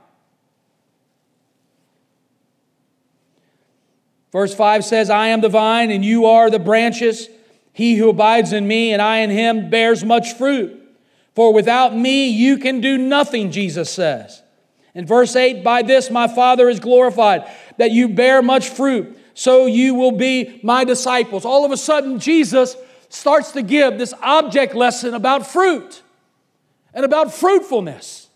[4.32, 7.28] Verse 5 says, I am the vine and you are the branches.
[7.72, 10.80] He who abides in me and I in him bears much fruit.
[11.34, 14.42] For without me you can do nothing, Jesus says.
[14.94, 19.66] In verse 8, by this my Father is glorified, that you bear much fruit, so
[19.66, 21.44] you will be my disciples.
[21.44, 22.74] All of a sudden, Jesus
[23.08, 26.02] starts to give this object lesson about fruit
[26.92, 28.26] and about fruitfulness.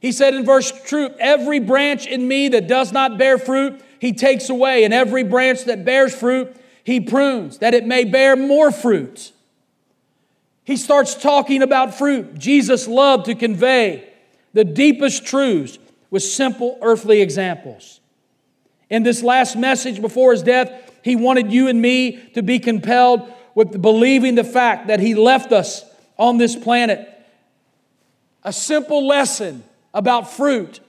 [0.00, 4.12] He said in verse 2 Every branch in me that does not bear fruit, he
[4.12, 8.72] takes away, and every branch that bears fruit, he prunes, that it may bear more
[8.72, 9.30] fruit.
[10.64, 12.36] He starts talking about fruit.
[12.36, 14.12] Jesus loved to convey
[14.54, 15.78] the deepest truths
[16.10, 18.00] with simple earthly examples.
[18.88, 20.70] In this last message before his death,
[21.02, 25.52] he wanted you and me to be compelled with believing the fact that he left
[25.52, 25.84] us
[26.18, 27.08] on this planet.
[28.44, 30.80] A simple lesson about fruit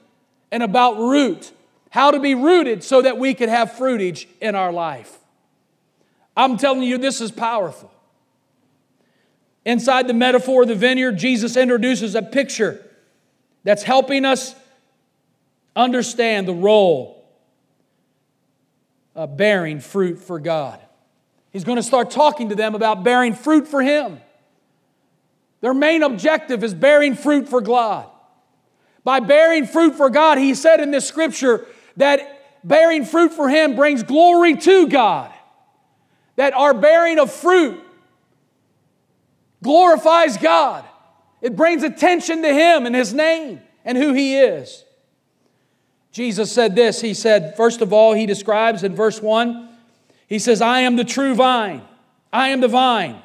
[0.52, 1.52] and about root,
[1.90, 5.18] how to be rooted so that we could have fruitage in our life.
[6.36, 7.90] I'm telling you, this is powerful.
[9.64, 12.84] Inside the metaphor of the vineyard, Jesus introduces a picture
[13.64, 14.54] that's helping us
[15.74, 17.17] understand the role
[19.18, 20.78] of bearing fruit for God.
[21.50, 24.20] He's going to start talking to them about bearing fruit for Him.
[25.60, 28.06] Their main objective is bearing fruit for God
[29.02, 30.38] by bearing fruit for God.
[30.38, 32.20] He said in this scripture that
[32.62, 35.32] bearing fruit for Him brings glory to God.
[36.38, 37.80] that our bearing of fruit
[39.60, 40.84] glorifies God.
[41.42, 44.84] It brings attention to Him and His name and who He is.
[46.12, 49.68] Jesus said this He said, first of all, He describes in verse 1,
[50.26, 51.82] He says, I am the true vine,
[52.32, 53.22] I am the vine.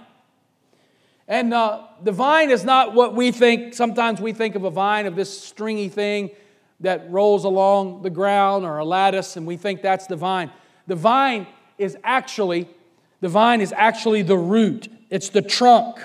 [1.28, 3.74] And uh, the vine is not what we think.
[3.74, 6.32] Sometimes we think of a vine of this stringy thing
[6.82, 10.52] that rolls along the ground or a lattice, and we think that's the vine.
[10.88, 12.68] The vine is actually,
[13.22, 14.90] the vine is actually the root.
[15.10, 15.98] It's the trunk.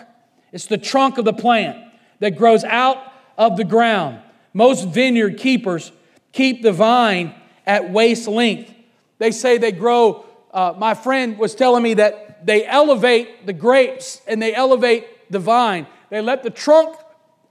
[0.53, 1.79] It's the trunk of the plant
[2.21, 4.21] that grows out of the ground.
[4.55, 5.93] Most vineyard keepers
[6.33, 7.35] keep the vine
[7.67, 8.73] at waist length.
[9.19, 14.21] They say they grow, uh, my friend was telling me that they elevate the grapes
[14.27, 15.87] and they elevate the vine.
[16.11, 16.97] They let the trunk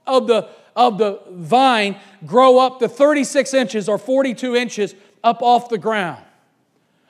[0.06, 5.68] of the, of the vine grow up to 36 inches or 42 inches up off
[5.68, 6.22] the ground.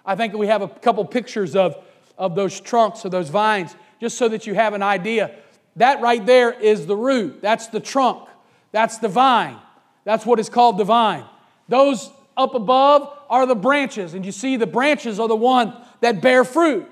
[0.05, 1.77] I think we have a couple pictures of,
[2.17, 5.35] of those trunks of those vines just so that you have an idea.
[5.77, 8.29] That right there is the root, that's the trunk,
[8.73, 9.59] that's the vine.
[10.05, 11.25] That's what is called the vine.
[11.69, 16.23] Those up above are the branches, and you see the branches are the one that
[16.23, 16.89] bear fruit.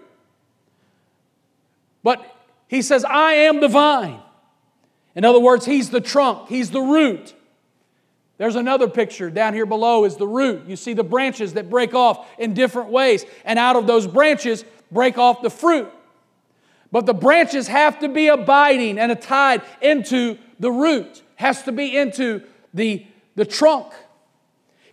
[2.03, 2.25] But
[2.69, 4.21] he says, I am the vine.
[5.15, 7.35] In other words, he's the trunk, he's the root.
[8.39, 10.67] There's another picture down here below is the root.
[10.67, 14.65] You see the branches that break off in different ways, and out of those branches
[14.93, 15.91] break off the fruit.
[16.93, 21.97] But the branches have to be abiding and tied into the root, has to be
[21.97, 22.43] into
[22.75, 23.93] the, the trunk.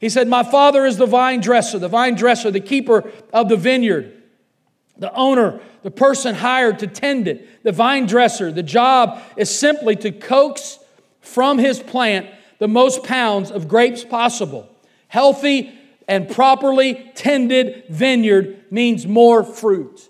[0.03, 3.55] He said, My father is the vine dresser, the vine dresser, the keeper of the
[3.55, 4.21] vineyard,
[4.97, 8.51] the owner, the person hired to tend it, the vine dresser.
[8.51, 10.77] The job is simply to coax
[11.21, 12.27] from his plant
[12.59, 14.67] the most pounds of grapes possible.
[15.07, 15.73] Healthy
[16.05, 20.09] and properly tended vineyard means more fruit.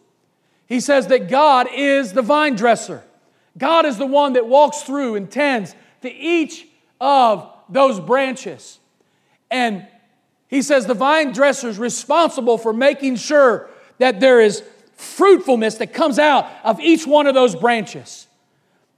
[0.65, 3.03] He says that God is the vine dresser.
[3.59, 6.65] God is the one that walks through and tends to each
[6.99, 8.79] of those branches.
[9.53, 9.85] And
[10.47, 14.63] he says the vine dresser is responsible for making sure that there is
[14.95, 18.27] fruitfulness that comes out of each one of those branches.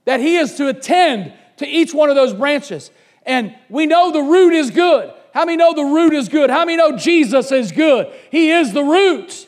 [0.06, 2.90] That he is to attend to each one of those branches.
[3.26, 5.12] And we know the root is good.
[5.34, 6.48] How many know the root is good?
[6.48, 8.10] How many know Jesus is good?
[8.30, 9.46] He is the root.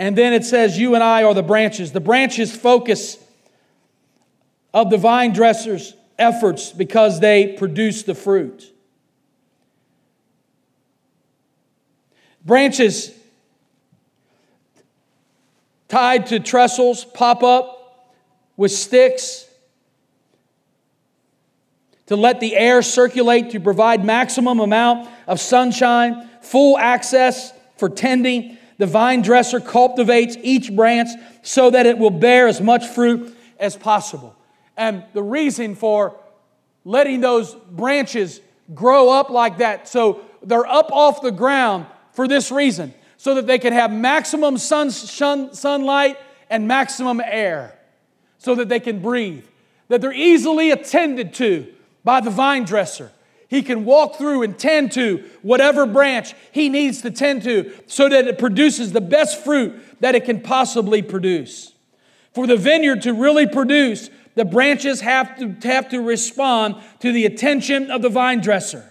[0.00, 1.92] And then it says, You and I are the branches.
[1.92, 3.18] The branches focus
[4.74, 8.72] of the vine dresser's efforts because they produce the fruit.
[12.44, 13.12] Branches
[15.88, 18.12] tied to trestles pop up
[18.56, 19.46] with sticks
[22.06, 28.58] to let the air circulate to provide maximum amount of sunshine, full access for tending
[28.78, 31.08] the vine dresser cultivates each branch
[31.42, 34.34] so that it will bear as much fruit as possible.
[34.76, 36.16] And the reason for
[36.84, 38.40] letting those branches
[38.74, 43.46] grow up like that, so they're up off the ground for this reason, so that
[43.46, 46.18] they can have maximum sun, sun, sunlight
[46.50, 47.78] and maximum air,
[48.38, 49.44] so that they can breathe,
[49.88, 51.72] that they're easily attended to
[52.04, 53.12] by the vine dresser.
[53.48, 58.08] He can walk through and tend to whatever branch he needs to tend to so
[58.08, 61.72] that it produces the best fruit that it can possibly produce.
[62.32, 67.26] For the vineyard to really produce, the branches have to, have to respond to the
[67.26, 68.88] attention of the vine dresser.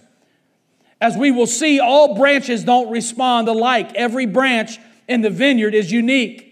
[1.00, 3.92] As we will see, all branches don't respond alike.
[3.94, 4.78] Every branch
[5.08, 6.48] in the vineyard is unique.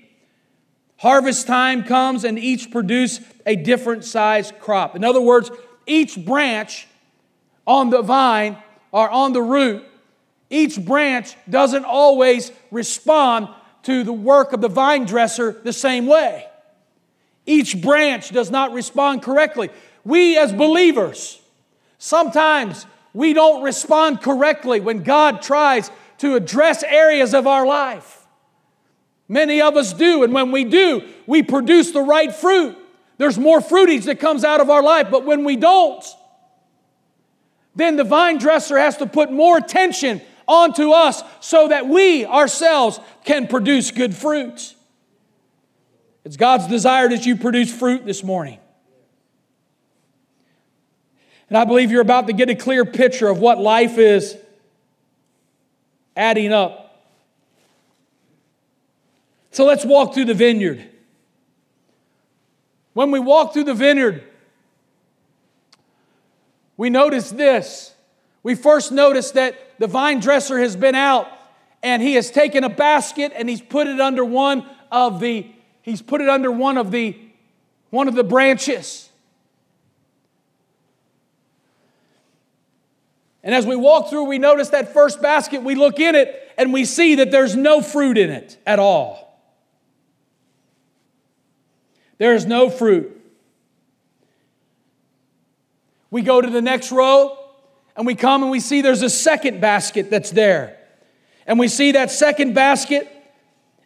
[0.96, 4.96] Harvest time comes and each produce a different size crop.
[4.96, 5.50] In other words,
[5.86, 6.88] each branch
[7.66, 8.58] on the vine
[8.90, 9.84] or on the root,
[10.50, 13.48] each branch doesn't always respond
[13.84, 16.49] to the work of the vine dresser the same way.
[17.50, 19.70] Each branch does not respond correctly.
[20.04, 21.40] We, as believers,
[21.98, 28.24] sometimes we don't respond correctly when God tries to address areas of our life.
[29.26, 32.78] Many of us do, and when we do, we produce the right fruit.
[33.18, 36.04] There's more fruitage that comes out of our life, but when we don't,
[37.74, 43.00] then the vine dresser has to put more attention onto us so that we ourselves
[43.24, 44.76] can produce good fruit.
[46.24, 48.58] It's God's desire that you produce fruit this morning.
[51.48, 54.36] And I believe you're about to get a clear picture of what life is
[56.16, 57.04] adding up.
[59.50, 60.86] So let's walk through the vineyard.
[62.92, 64.22] When we walk through the vineyard,
[66.76, 67.94] we notice this.
[68.42, 71.26] We first notice that the vine dresser has been out
[71.82, 75.50] and he has taken a basket and he's put it under one of the
[75.82, 77.16] he's put it under one of the
[77.90, 79.08] one of the branches.
[83.42, 86.72] And as we walk through, we notice that first basket, we look in it and
[86.72, 89.40] we see that there's no fruit in it at all.
[92.18, 93.16] There is no fruit.
[96.10, 97.38] We go to the next row
[97.96, 100.76] and we come and we see there's a second basket that's there.
[101.46, 103.10] And we see that second basket,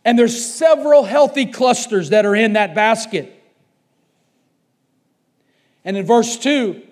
[0.04, 3.32] and there's several healthy clusters that are in that basket.
[5.84, 6.82] And in verse 2,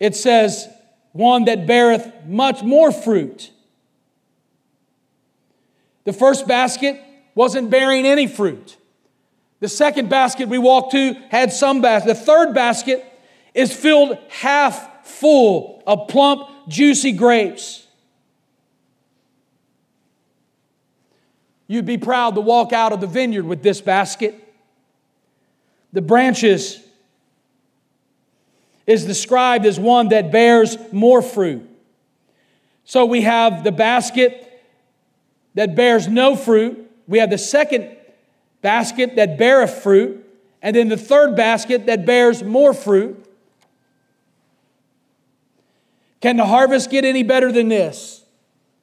[0.00, 0.68] it says,
[1.12, 3.50] One that beareth much more fruit.
[6.04, 7.00] The first basket
[7.34, 8.76] wasn't bearing any fruit.
[9.60, 12.08] The second basket we walked to had some basket.
[12.08, 13.04] The third basket
[13.54, 17.83] is filled half full of plump, juicy grapes.
[21.66, 24.34] You'd be proud to walk out of the vineyard with this basket.
[25.92, 26.80] The branches
[28.86, 31.68] is described as one that bears more fruit.
[32.84, 34.62] So we have the basket
[35.54, 36.90] that bears no fruit.
[37.08, 37.96] We have the second
[38.60, 40.20] basket that beareth fruit.
[40.60, 43.24] And then the third basket that bears more fruit.
[46.20, 48.22] Can the harvest get any better than this?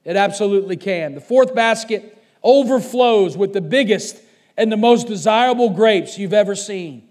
[0.04, 1.16] It absolutely can.
[1.16, 4.18] The fourth basket overflows with the biggest
[4.58, 7.08] and the most desirable grapes you've ever seen.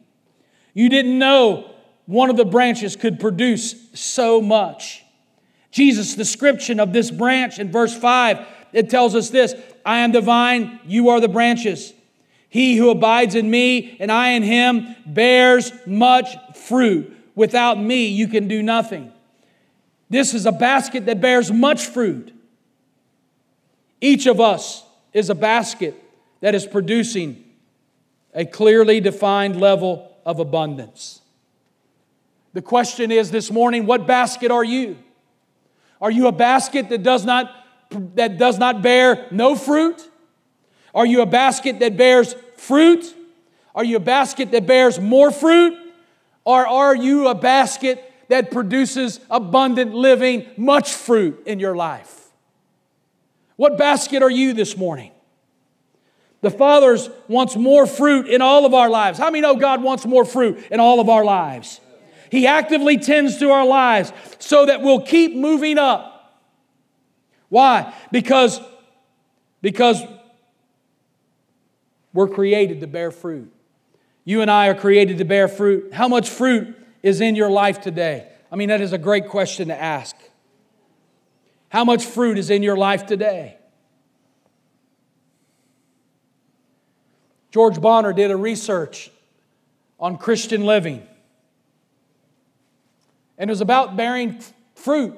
[0.74, 1.70] You didn't know
[2.07, 5.05] one of the branches could produce so much.
[5.70, 9.55] Jesus' description of this branch in verse 5, it tells us this
[9.85, 11.93] I am the vine, you are the branches.
[12.49, 17.16] He who abides in me and I in him bears much fruit.
[17.37, 19.12] Without me, you can do nothing.
[20.09, 22.33] This is a basket that bears much fruit.
[24.01, 25.94] Each of us is a basket
[26.40, 27.44] that is producing
[28.34, 31.20] a clearly defined level of abundance.
[32.52, 34.98] The question is this morning what basket are you?
[36.00, 37.52] Are you a basket that does not,
[38.14, 40.08] that does not bear no fruit?
[40.94, 43.14] Are you a basket that bears fruit?
[43.74, 45.76] Are you a basket that bears more fruit?
[46.44, 52.20] Or are you a basket that produces abundant living, much fruit in your life?
[53.61, 55.12] What basket are you this morning?
[56.40, 56.96] The Father
[57.28, 59.18] wants more fruit in all of our lives.
[59.18, 61.78] How many know God wants more fruit in all of our lives?
[62.30, 66.40] He actively tends to our lives so that we'll keep moving up.
[67.50, 67.92] Why?
[68.11, 68.58] Because,
[69.61, 70.02] because
[72.14, 73.52] we're created to bear fruit.
[74.24, 75.92] You and I are created to bear fruit.
[75.92, 78.26] How much fruit is in your life today?
[78.50, 80.16] I mean, that is a great question to ask.
[81.71, 83.57] How much fruit is in your life today?
[87.53, 89.11] George Barna did a research
[89.99, 91.07] on Christian living.
[93.39, 94.41] And it was about bearing
[94.75, 95.14] fruit.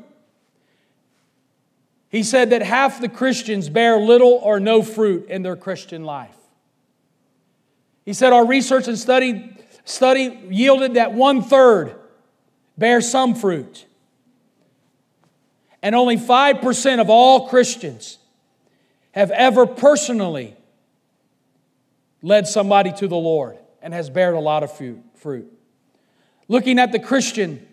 [2.10, 6.36] He said that half the Christians bear little or no fruit in their Christian life.
[8.04, 11.94] He said our research and study, study yielded that one third
[12.76, 13.86] bear some fruit
[15.82, 18.18] and only 5% of all Christians
[19.12, 20.56] have ever personally
[22.22, 25.52] led somebody to the Lord and has bared a lot of fruit.
[26.48, 27.66] Looking at the Christian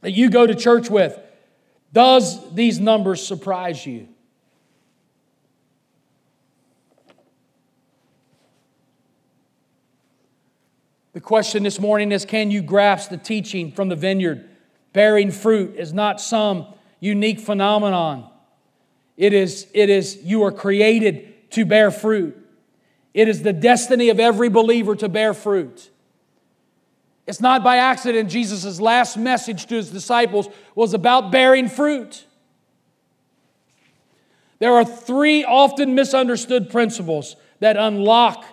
[0.00, 1.18] that you go to church with,
[1.92, 4.08] does these numbers surprise you?
[11.12, 14.48] The question this morning is can you grasp the teaching from the vineyard?
[14.92, 16.66] Bearing fruit is not some
[17.00, 18.30] unique phenomenon.
[19.16, 22.36] It is, it is you are created to bear fruit.
[23.14, 25.90] It is the destiny of every believer to bear fruit.
[27.26, 32.24] It's not by accident Jesus' last message to his disciples was about bearing fruit.
[34.58, 38.44] There are three often misunderstood principles that unlock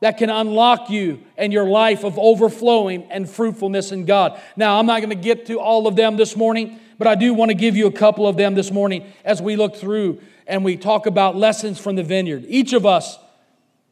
[0.00, 4.40] that can unlock you and your life of overflowing and fruitfulness in God.
[4.56, 7.32] Now, I'm not going to get to all of them this morning, but I do
[7.32, 10.62] want to give you a couple of them this morning as we look through and
[10.62, 12.44] we talk about lessons from the vineyard.
[12.46, 13.18] Each of us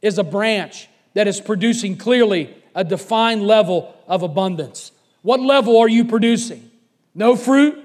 [0.02, 4.92] is a branch that is producing clearly a defined level of abundance.
[5.22, 6.70] What level are you producing?
[7.14, 7.82] No fruit,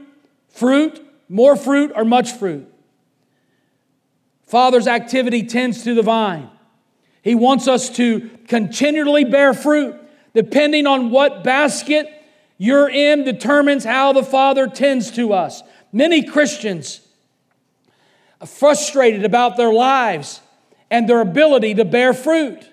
[0.50, 2.68] fruit, more fruit, or much fruit?
[4.46, 6.50] Father's activity tends to the vine.
[7.22, 9.96] He wants us to continually bear fruit.
[10.34, 12.10] Depending on what basket
[12.64, 15.62] you're in determines how the Father tends to us.
[15.92, 17.02] Many Christians
[18.40, 20.40] are frustrated about their lives
[20.90, 22.66] and their ability to bear fruit.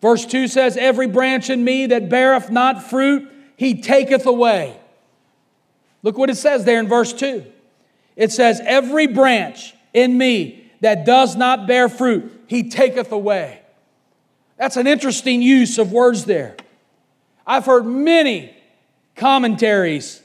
[0.00, 4.78] Verse 2 says, Every branch in me that beareth not fruit, he taketh away.
[6.04, 7.44] Look what it says there in verse 2.
[8.14, 13.62] It says, Every branch in me that does not bear fruit, he taketh away.
[14.58, 16.56] That's an interesting use of words there.
[17.48, 18.54] I've heard many
[19.16, 20.22] commentaries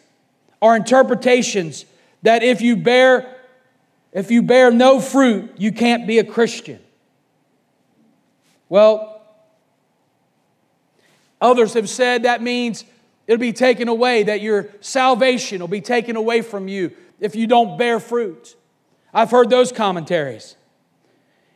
[0.61, 1.85] or interpretations
[2.21, 3.29] that if you bear
[4.11, 6.79] if you bear no fruit, you can't be a Christian.
[8.69, 9.25] Well,
[11.41, 12.85] others have said that means
[13.25, 17.47] it'll be taken away, that your salvation will be taken away from you if you
[17.47, 18.55] don't bear fruit.
[19.11, 20.55] I've heard those commentaries.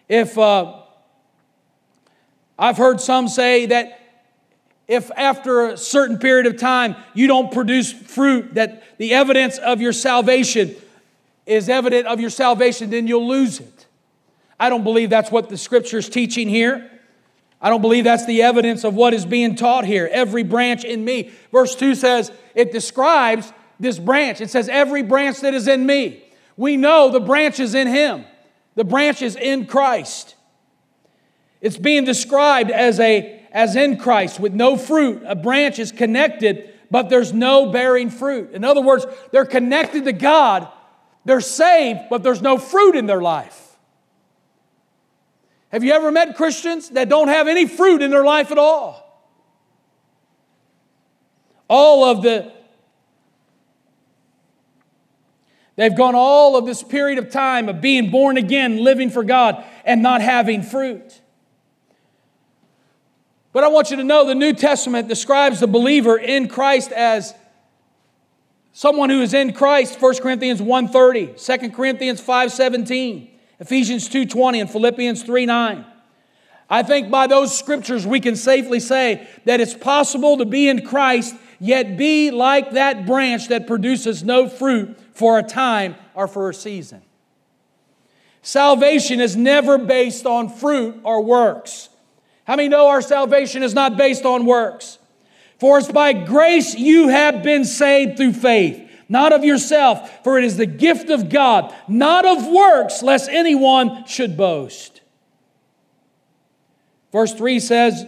[0.10, 0.82] If uh,
[2.58, 4.00] I've heard some say that
[4.88, 9.82] if after a certain period of time you don't produce fruit, that the evidence of
[9.82, 10.76] your salvation
[11.46, 13.86] is evident of your salvation, then you'll lose it.
[14.60, 16.90] I don't believe that's what the scripture is teaching here.
[17.62, 20.08] I don't believe that's the evidence of what is being taught here.
[20.12, 21.32] Every branch in me.
[21.52, 24.42] Verse 2 says, it describes this branch.
[24.42, 26.24] It says, every branch that is in me.
[26.56, 28.26] We know the branch is in Him,
[28.76, 30.36] the branch is in Christ.
[31.60, 35.24] It's being described as, a, as in Christ with no fruit.
[35.26, 38.52] A branch is connected, but there's no bearing fruit.
[38.54, 40.68] In other words, they're connected to God,
[41.26, 43.76] they're saved, but there's no fruit in their life.
[45.70, 49.04] Have you ever met Christians that don't have any fruit in their life at all?
[51.68, 52.54] All of the,
[55.78, 59.64] they've gone all of this period of time of being born again, living for God,
[59.84, 61.22] and not having fruit.
[63.58, 67.34] But I want you to know the New Testament describes the believer in Christ as
[68.72, 73.28] Someone who is in Christ, 1 Corinthians 1.30, 2 Corinthians 5.17,
[73.60, 75.84] Ephesians 2.20, and Philippians 3.9.
[76.70, 80.86] I think by those scriptures we can safely say that it's possible to be in
[80.86, 86.52] Christ, yet be like that branch that produces no fruit for a time or for
[86.52, 87.02] a season.
[88.44, 91.90] Salvation is never based on fruit or works.
[92.48, 95.00] How many know our salvation is not based on works?
[95.60, 100.46] For it's by grace you have been saved through faith, not of yourself, for it
[100.46, 105.02] is the gift of God, not of works, lest anyone should boast.
[107.12, 108.06] Verse 3 says,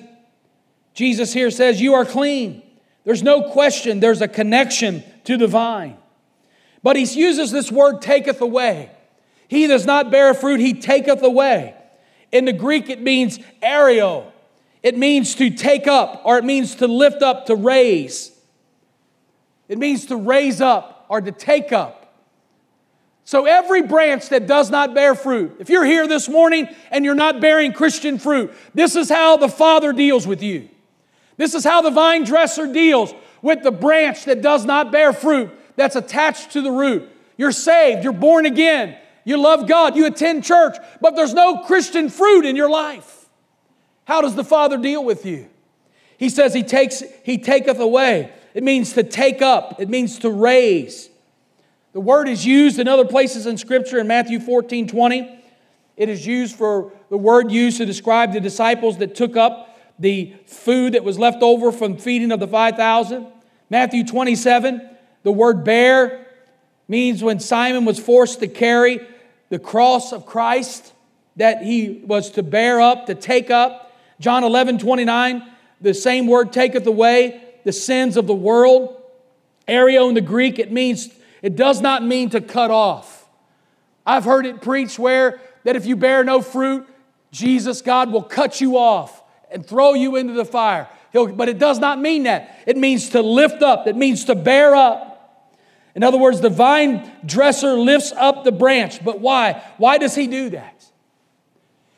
[0.94, 2.64] Jesus here says, You are clean.
[3.04, 5.98] There's no question, there's a connection to the vine.
[6.82, 8.92] But he uses this word taketh away.
[9.50, 11.76] He does not bear fruit, he taketh away.
[12.32, 14.29] In the Greek, it means airo,
[14.82, 18.32] it means to take up, or it means to lift up, to raise.
[19.68, 22.00] It means to raise up or to take up.
[23.26, 27.14] So, every branch that does not bear fruit, if you're here this morning and you're
[27.14, 30.68] not bearing Christian fruit, this is how the Father deals with you.
[31.38, 35.52] This is how the vine dresser deals with the branch that does not bear fruit,
[35.76, 37.08] that's attached to the root.
[37.38, 42.10] You're saved, you're born again, you love God, you attend church, but there's no Christian
[42.10, 43.19] fruit in your life.
[44.10, 45.47] How does the Father deal with you?
[46.18, 48.34] He says he takes he taketh away.
[48.55, 51.12] It means to take up, it means to raise.
[51.93, 55.43] The word is used in other places in Scripture in Matthew 14 20.
[55.95, 60.34] It is used for the word used to describe the disciples that took up the
[60.47, 63.28] food that was left over from feeding of the 5,000.
[63.70, 64.89] Matthew 27,
[65.22, 66.26] the word bear
[66.88, 69.01] means when Simon was forced to carry
[69.49, 70.93] the cross of Christ
[71.36, 73.86] that he was to bear up, to take up.
[74.20, 75.44] John 11, 29,
[75.82, 79.02] the same word taketh away the sins of the world.
[79.68, 81.10] Airo in the Greek, it means,
[81.42, 83.28] it does not mean to cut off.
[84.06, 86.88] I've heard it preached where that if you bear no fruit,
[87.32, 90.88] Jesus, God, will cut you off and throw you into the fire.
[91.12, 92.60] He'll, but it does not mean that.
[92.66, 95.10] It means to lift up, it means to bear up.
[95.96, 99.04] In other words, the vine dresser lifts up the branch.
[99.04, 99.64] But why?
[99.78, 100.86] Why does he do that?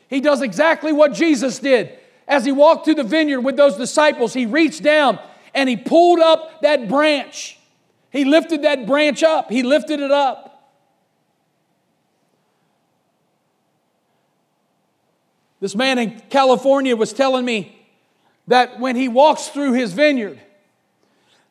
[0.08, 1.98] He does exactly what Jesus did.
[2.28, 5.18] As he walked through the vineyard with those disciples, he reached down
[5.54, 7.58] and he pulled up that branch.
[8.10, 10.48] He lifted that branch up, he lifted it up.
[15.60, 17.78] This man in California was telling me
[18.48, 20.40] that when he walks through his vineyard,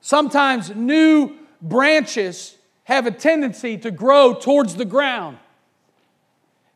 [0.02, 5.38] sometimes new branches have a tendency to grow towards the ground.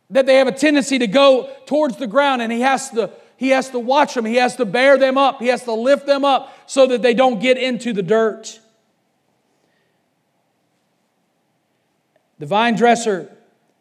[0.10, 3.49] That they have a tendency to go towards the ground, and he has to he
[3.49, 6.23] has to watch them, he has to bear them up, he has to lift them
[6.23, 8.59] up so that they don't get into the dirt.
[12.39, 13.31] The vine dresser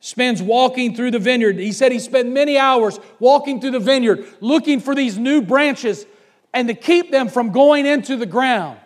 [0.01, 1.59] spends walking through the vineyard.
[1.59, 6.07] He said he spent many hours walking through the vineyard looking for these new branches
[6.53, 8.79] and to keep them from going into the ground.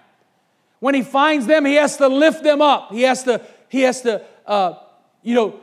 [0.81, 2.93] When he finds them, he has to lift them up.
[2.93, 4.75] He has to, he has to uh,
[5.23, 5.61] you know,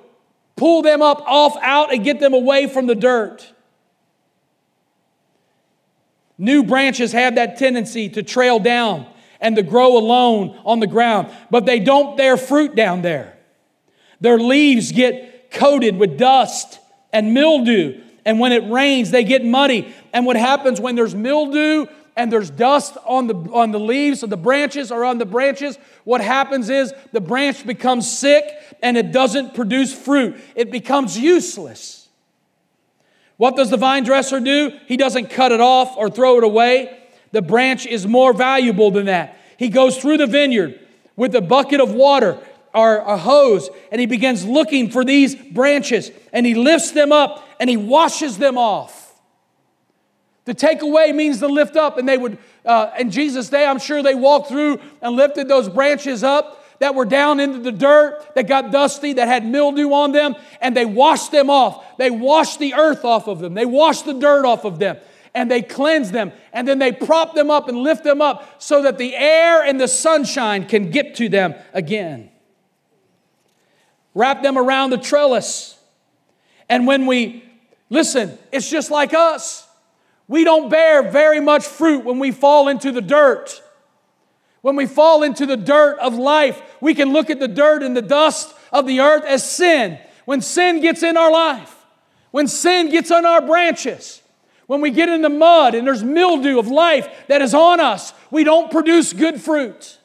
[0.56, 3.52] pull them up off out and get them away from the dirt.
[6.38, 9.08] New branches have that tendency to trail down
[9.40, 13.38] and to grow alone on the ground, but they don't bear fruit down there.
[14.20, 16.80] Their leaves get coated with dust
[17.14, 19.94] and mildew, and when it rains, they get muddy.
[20.14, 24.30] And what happens when there's mildew and there's dust on the, on the leaves of
[24.30, 28.46] the branches or on the branches, what happens is the branch becomes sick
[28.82, 30.38] and it doesn't produce fruit.
[30.56, 31.95] It becomes useless.
[33.38, 34.72] What does the vine dresser do?
[34.88, 37.00] He doesn't cut it off or throw it away.
[37.32, 39.38] The branch is more valuable than that.
[39.58, 40.80] He goes through the vineyard
[41.16, 42.38] with a bucket of water
[42.74, 47.46] or a hose and he begins looking for these branches and he lifts them up
[47.60, 49.06] and he washes them off.
[50.46, 53.80] To take away means to lift up, and they would, uh, in Jesus' day, I'm
[53.80, 58.36] sure they walked through and lifted those branches up that were down into the dirt,
[58.36, 61.98] that got dusty, that had mildew on them, and they washed them off.
[61.98, 64.98] They washed the earth off of them, they washed the dirt off of them,
[65.34, 68.82] and they cleansed them, and then they prop them up and lift them up so
[68.84, 72.30] that the air and the sunshine can get to them again.
[74.14, 75.78] Wrap them around the trellis.
[76.70, 77.44] And when we,
[77.90, 79.68] listen, it's just like us.
[80.28, 83.62] We don't bear very much fruit when we fall into the dirt.
[84.66, 87.96] When we fall into the dirt of life, we can look at the dirt and
[87.96, 90.00] the dust of the earth as sin.
[90.26, 91.86] When sin gets in our life,
[92.32, 94.24] when sin gets on our branches,
[94.66, 98.12] when we get in the mud and there's mildew of life that is on us,
[98.32, 100.00] we don't produce good fruit.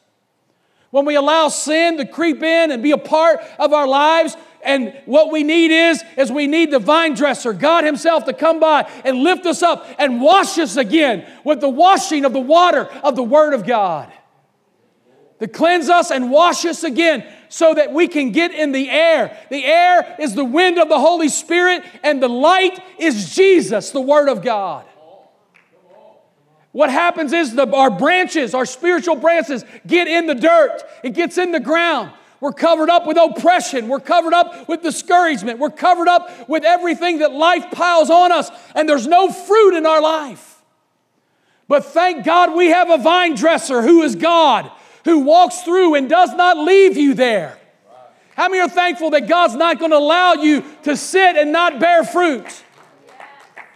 [0.91, 4.93] When we allow sin to creep in and be a part of our lives, and
[5.07, 8.83] what we need is, is we need the vine dresser, God Himself, to come by
[9.07, 13.17] and lift us up and wash us again with the washing of the water of
[13.17, 14.13] the Word of God.
[15.41, 19.37] To cleanse us and wash us again so that we can get in the air.
[19.51, 24.01] The air is the wind of the Holy Spirit, and the light is Jesus, the
[24.01, 24.85] Word of God.
[26.73, 31.37] What happens is the, our branches, our spiritual branches, get in the dirt, it gets
[31.37, 32.13] in the ground.
[32.41, 33.89] We're covered up with oppression.
[33.89, 35.59] We're covered up with discouragement.
[35.59, 39.85] We're covered up with everything that life piles on us, and there's no fruit in
[39.85, 40.63] our life.
[41.69, 44.71] But thank God we have a vine dresser who is God,
[45.05, 47.59] who walks through and does not leave you there.
[48.37, 51.79] How many are thankful that God's not going to allow you to sit and not
[51.79, 52.65] bear fruit?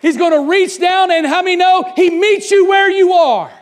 [0.01, 3.53] He's going to reach down, and how many know He meets you where you are?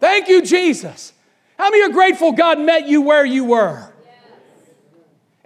[0.00, 1.12] Thank you, Jesus.
[1.56, 3.93] How many are grateful God met you where you were?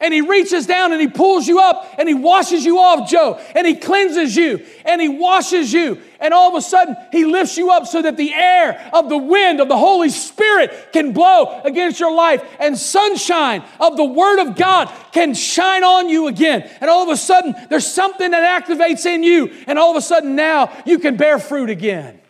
[0.01, 3.40] And he reaches down and he pulls you up and he washes you off, Joe,
[3.57, 6.01] and he cleanses you and he washes you.
[6.20, 9.18] And all of a sudden, he lifts you up so that the air of the
[9.18, 14.40] wind of the Holy Spirit can blow against your life and sunshine of the Word
[14.40, 16.70] of God can shine on you again.
[16.80, 19.53] And all of a sudden, there's something that activates in you.
[19.66, 22.20] And all of a sudden, now you can bear fruit again.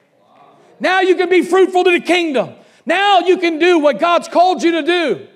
[0.81, 2.55] Now you can be fruitful to the kingdom.
[2.87, 5.29] Now you can do what God's called you to do.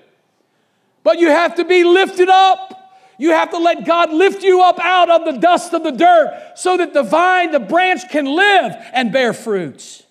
[1.03, 2.79] But you have to be lifted up.
[3.17, 6.53] You have to let God lift you up out of the dust of the dirt
[6.55, 10.03] so that the vine, the branch can live and bear fruits.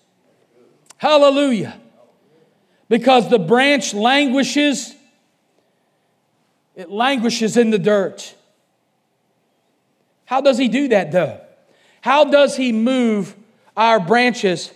[0.97, 1.79] Hallelujah.
[2.87, 4.95] Because the branch languishes,
[6.75, 8.35] it languishes in the dirt.
[10.25, 11.41] How does he do that though?
[12.01, 13.35] How does he move
[13.75, 14.71] our branches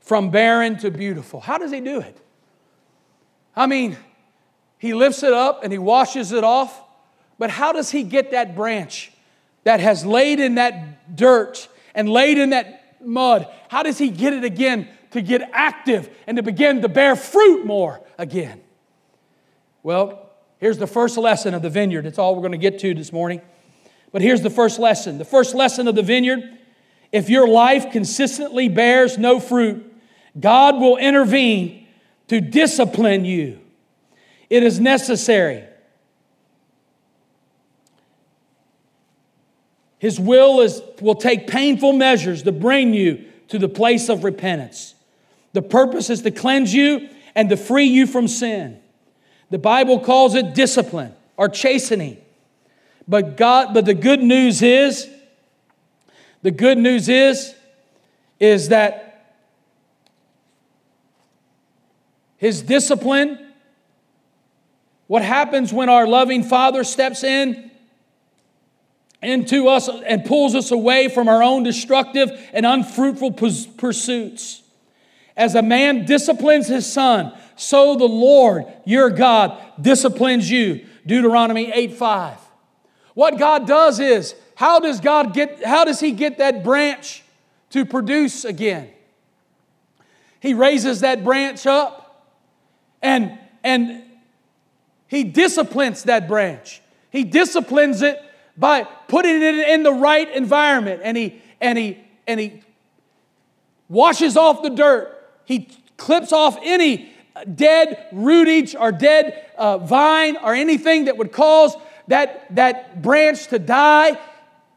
[0.00, 1.40] from barren to beautiful?
[1.40, 2.16] How does he do it?
[3.54, 3.96] I mean,
[4.82, 6.82] he lifts it up and he washes it off.
[7.38, 9.12] But how does he get that branch
[9.62, 13.46] that has laid in that dirt and laid in that mud?
[13.68, 17.64] How does he get it again to get active and to begin to bear fruit
[17.64, 18.60] more again?
[19.84, 20.28] Well,
[20.58, 22.04] here's the first lesson of the vineyard.
[22.04, 23.40] It's all we're going to get to this morning.
[24.10, 25.16] But here's the first lesson.
[25.16, 26.58] The first lesson of the vineyard
[27.12, 29.94] if your life consistently bears no fruit,
[30.40, 31.86] God will intervene
[32.26, 33.61] to discipline you.
[34.52, 35.64] It is necessary.
[39.98, 44.94] His will is, will take painful measures to bring you to the place of repentance.
[45.54, 48.78] The purpose is to cleanse you and to free you from sin.
[49.48, 52.18] The Bible calls it discipline or chastening.
[53.08, 55.08] But God, but the good news is,
[56.42, 57.54] the good news is,
[58.38, 59.38] is that
[62.36, 63.51] his discipline
[65.12, 67.70] what happens when our loving Father steps in?
[69.20, 74.62] into us and pulls us away from our own destructive and unfruitful pursuits.
[75.36, 80.86] As a man disciplines his son, so the Lord your God disciplines you.
[81.04, 82.38] Deuteronomy 8 5.
[83.12, 87.22] What God does is, how does God get, how does He get that branch
[87.68, 88.88] to produce again?
[90.40, 92.32] He raises that branch up
[93.02, 94.04] and, and
[95.12, 96.80] He disciplines that branch.
[97.10, 98.18] He disciplines it
[98.56, 102.62] by putting it in the right environment and He, and He, and He
[103.90, 105.14] washes off the dirt.
[105.44, 107.12] He clips off any
[107.54, 111.76] dead rootage or dead uh, vine or anything that would cause
[112.08, 114.18] that, that branch to die.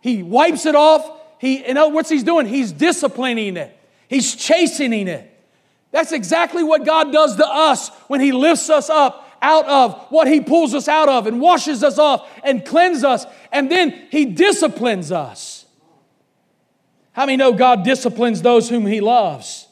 [0.01, 1.09] He wipes it off.
[1.39, 3.79] He, other words, he's doing, he's disciplining it.
[4.09, 5.31] He's chastening it.
[5.91, 10.27] That's exactly what God does to us when He lifts us up out of what
[10.27, 14.25] He pulls us out of and washes us off and cleanses us, and then He
[14.25, 15.65] disciplines us.
[17.11, 19.67] How many know God disciplines those whom He loves?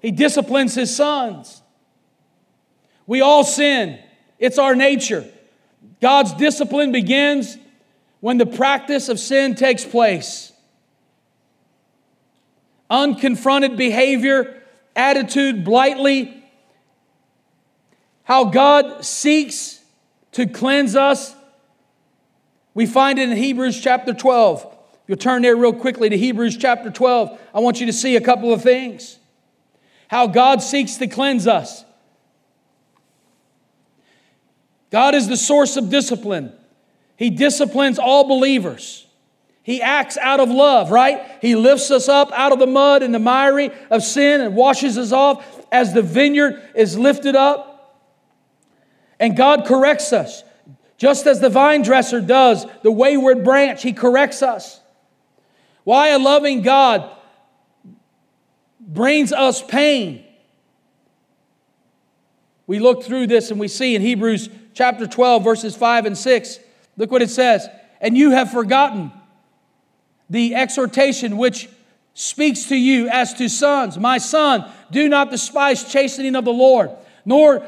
[0.00, 1.60] He disciplines His sons.
[3.06, 3.98] We all sin,
[4.38, 5.26] it's our nature.
[6.00, 7.58] God's discipline begins
[8.20, 10.52] when the practice of sin takes place.
[12.90, 14.62] Unconfronted behavior,
[14.94, 16.45] attitude, blithely,
[18.26, 19.80] how God seeks
[20.32, 21.32] to cleanse us.
[22.74, 24.64] We find it in Hebrews chapter 12.
[24.64, 28.16] If you'll turn there real quickly to Hebrews chapter 12, I want you to see
[28.16, 29.16] a couple of things.
[30.08, 31.84] How God seeks to cleanse us.
[34.90, 36.52] God is the source of discipline.
[37.16, 39.06] He disciplines all believers.
[39.62, 41.24] He acts out of love, right?
[41.40, 44.98] He lifts us up out of the mud and the miry of sin and washes
[44.98, 47.75] us off as the vineyard is lifted up.
[49.18, 50.42] And God corrects us.
[50.98, 54.80] Just as the vine dresser does the wayward branch, He corrects us.
[55.84, 57.10] Why a loving God
[58.80, 60.24] brings us pain.
[62.66, 66.58] We look through this and we see in Hebrews chapter 12, verses 5 and 6.
[66.96, 67.68] Look what it says.
[68.00, 69.12] And you have forgotten
[70.28, 71.68] the exhortation which
[72.14, 73.98] speaks to you as to sons.
[73.98, 76.90] My son, do not despise chastening of the Lord,
[77.24, 77.66] nor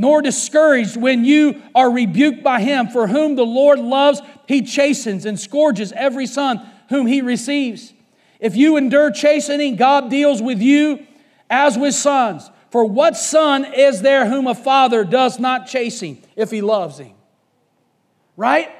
[0.00, 2.88] nor discouraged when you are rebuked by him.
[2.88, 7.92] For whom the Lord loves, he chastens and scourges every son whom he receives.
[8.40, 11.06] If you endure chastening, God deals with you
[11.48, 12.50] as with sons.
[12.70, 17.12] For what son is there whom a father does not chasten if he loves him?
[18.36, 18.70] Right?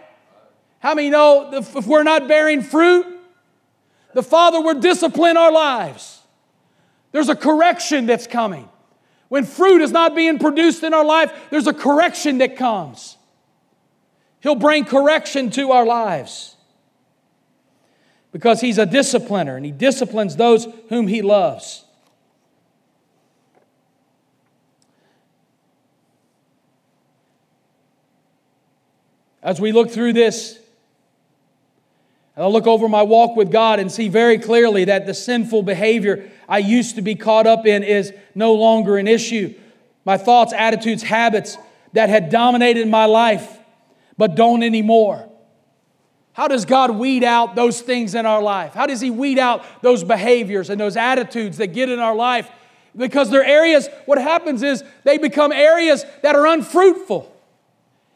[0.79, 3.07] How many know if we're not bearing fruit,
[4.15, 6.21] the Father will discipline our lives?
[7.13, 8.69] There's a correction that's coming.
[9.31, 13.17] When fruit is not being produced in our life, there's a correction that comes.
[14.41, 16.57] He'll bring correction to our lives
[18.33, 21.85] because He's a discipliner and He disciplines those whom He loves.
[29.41, 30.59] As we look through this,
[32.35, 35.63] and I'll look over my walk with God and see very clearly that the sinful
[35.63, 39.55] behavior I used to be caught up in is no longer an issue.
[40.05, 41.57] My thoughts, attitudes, habits
[41.93, 43.59] that had dominated my life,
[44.19, 45.29] but don't anymore.
[46.33, 48.75] How does God weed out those things in our life?
[48.75, 52.51] How does He weed out those behaviors and those attitudes that get in our life?
[52.97, 57.33] Because they're areas, what happens is they become areas that are unfruitful.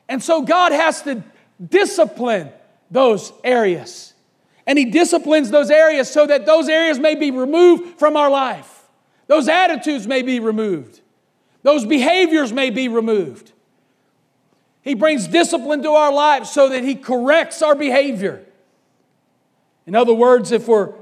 [0.08, 1.22] And so God has to
[1.64, 2.50] discipline
[2.90, 4.13] those areas.
[4.66, 8.88] And He disciplines those areas so that those areas may be removed from our life.
[9.26, 11.00] Those attitudes may be removed.
[11.62, 13.52] Those behaviors may be removed.
[14.82, 18.44] He brings discipline to our lives so that He corrects our behavior.
[19.86, 20.94] In other words, if we're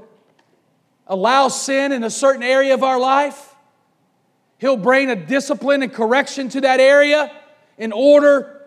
[1.05, 3.53] allow sin in a certain area of our life,
[4.57, 7.29] He'll bring a discipline and correction to that area
[7.77, 8.61] in order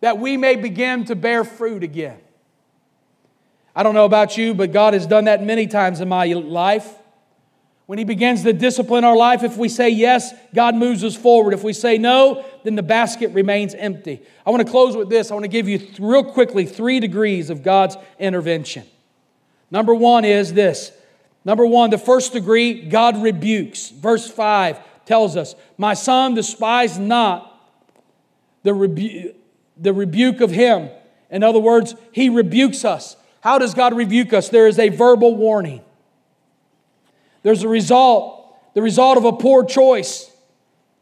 [0.00, 2.18] that we may begin to bear fruit again.
[3.78, 6.96] I don't know about you, but God has done that many times in my life.
[7.86, 11.54] When He begins to discipline our life, if we say yes, God moves us forward.
[11.54, 14.20] If we say no, then the basket remains empty.
[14.44, 15.30] I want to close with this.
[15.30, 18.84] I want to give you real quickly three degrees of God's intervention.
[19.70, 20.90] Number one is this.
[21.44, 23.90] Number one, the first degree, God rebukes.
[23.90, 27.64] Verse 5 tells us, My son, despise not
[28.64, 29.36] the rebuke
[29.76, 30.90] the rebuke of Him.
[31.30, 33.14] In other words, He rebukes us.
[33.48, 34.50] How does God rebuke us?
[34.50, 35.80] There is a verbal warning.
[37.42, 40.30] There's a result, the result of a poor choice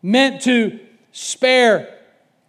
[0.01, 0.79] meant to
[1.11, 1.93] spare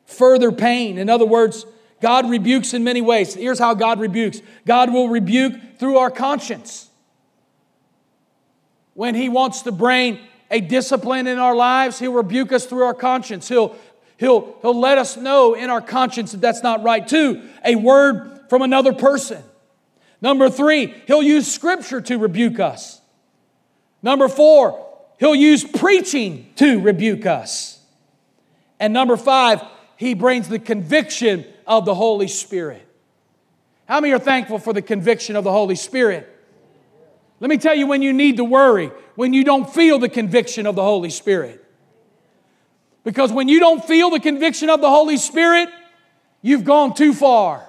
[0.05, 0.99] further pain.
[0.99, 1.65] In other words,
[1.99, 3.33] God rebukes in many ways.
[3.33, 6.91] Here's how God rebukes God will rebuke through our conscience.
[8.93, 10.19] When He wants to bring
[10.51, 13.47] a discipline in our lives, He'll rebuke us through our conscience.
[13.47, 13.75] He'll,
[14.17, 17.07] he'll, he'll let us know in our conscience that that's not right.
[17.07, 19.43] Two, a word from another person.
[20.21, 23.01] Number three, He'll use Scripture to rebuke us.
[24.01, 24.85] Number four,
[25.19, 27.79] He'll use preaching to rebuke us.
[28.79, 29.61] And number five,
[29.95, 32.87] He brings the conviction of the Holy Spirit.
[33.87, 36.33] How many are thankful for the conviction of the Holy Spirit?
[37.39, 40.65] Let me tell you when you need to worry, when you don't feel the conviction
[40.65, 41.63] of the Holy Spirit.
[43.03, 45.69] Because when you don't feel the conviction of the Holy Spirit,
[46.41, 47.66] you've gone too far.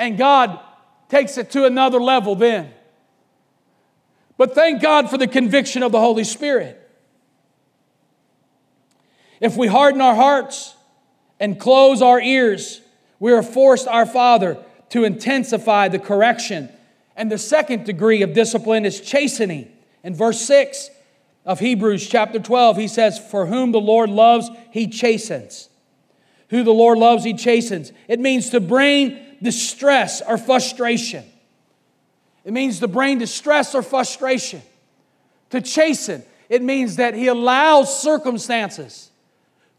[0.00, 0.58] And God
[1.08, 2.72] takes it to another level then.
[4.36, 6.76] But thank God for the conviction of the Holy Spirit.
[9.40, 10.74] If we harden our hearts
[11.38, 12.80] and close our ears,
[13.20, 16.70] we are forced our Father to intensify the correction
[17.20, 19.70] and the second degree of discipline is chastening.
[20.02, 20.88] In verse 6
[21.44, 25.68] of Hebrews chapter 12, he says, For whom the Lord loves, he chastens.
[26.48, 27.92] Who the Lord loves, he chastens.
[28.08, 31.24] It means to bring distress or frustration.
[32.44, 34.62] It means to bring distress or frustration.
[35.50, 39.10] To chasten, it means that he allows circumstances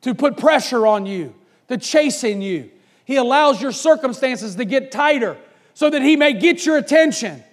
[0.01, 1.33] to put pressure on you,
[1.69, 2.69] to chasten you.
[3.05, 5.37] He allows your circumstances to get tighter
[5.73, 7.43] so that He may get your attention.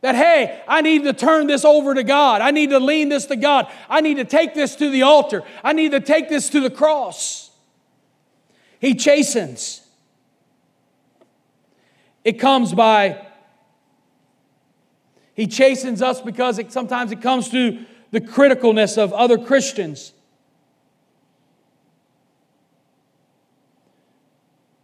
[0.00, 2.40] That, hey, I need to turn this over to God.
[2.40, 3.66] I need to lean this to God.
[3.88, 5.42] I need to take this to the altar.
[5.64, 7.50] I need to take this to the cross.
[8.80, 9.80] He chastens.
[12.28, 13.24] It comes by,
[15.32, 20.12] He chastens us because it, sometimes it comes through the criticalness of other Christians.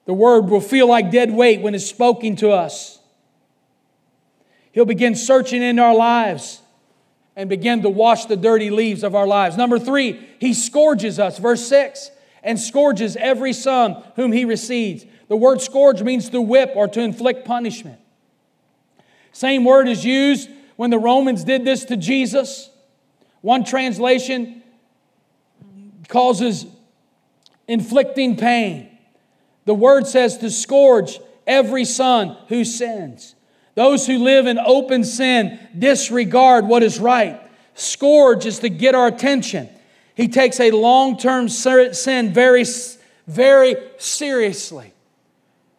[0.06, 2.98] The word will feel like dead weight when it's spoken to us.
[4.72, 6.62] He'll begin searching in our lives
[7.36, 9.58] and begin to wash the dirty leaves of our lives.
[9.58, 11.38] Number three, he scourges us.
[11.38, 12.10] Verse six,
[12.42, 15.04] and scourges every son whom he receives.
[15.34, 17.98] The word scourge means to whip or to inflict punishment.
[19.32, 22.70] Same word is used when the Romans did this to Jesus.
[23.40, 24.62] One translation
[26.06, 26.66] causes
[27.66, 28.96] inflicting pain.
[29.64, 31.18] The word says to scourge
[31.48, 33.34] every son who sins.
[33.74, 37.40] Those who live in open sin disregard what is right.
[37.74, 39.68] Scourge is to get our attention.
[40.14, 42.64] He takes a long term sin very,
[43.26, 44.93] very seriously.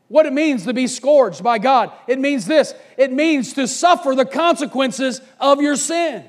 [0.07, 4.15] What it means to be scourged by God, it means this it means to suffer
[4.15, 6.23] the consequences of your sin.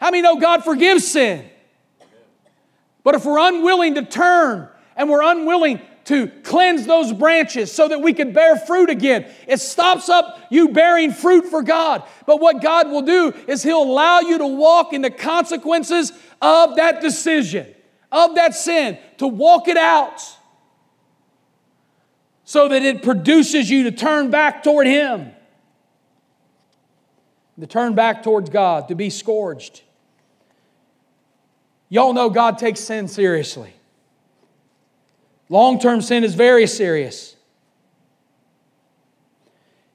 [0.00, 1.48] How many know God forgives sin?
[3.02, 8.00] But if we're unwilling to turn and we're unwilling to cleanse those branches so that
[8.00, 9.26] we can bear fruit again.
[9.46, 12.02] It stops up you bearing fruit for God.
[12.24, 16.76] But what God will do is He'll allow you to walk in the consequences of
[16.76, 17.66] that decision,
[18.10, 20.37] of that sin, to walk it out
[22.48, 25.32] so that it produces you to turn back toward Him,
[27.60, 29.82] to turn back towards God, to be scourged.
[31.90, 33.74] Y'all know God takes sin seriously.
[35.50, 37.36] Long term sin is very serious.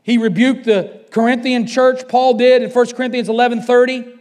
[0.03, 4.13] He rebuked the Corinthian church, Paul did in 1 Corinthians 11 30.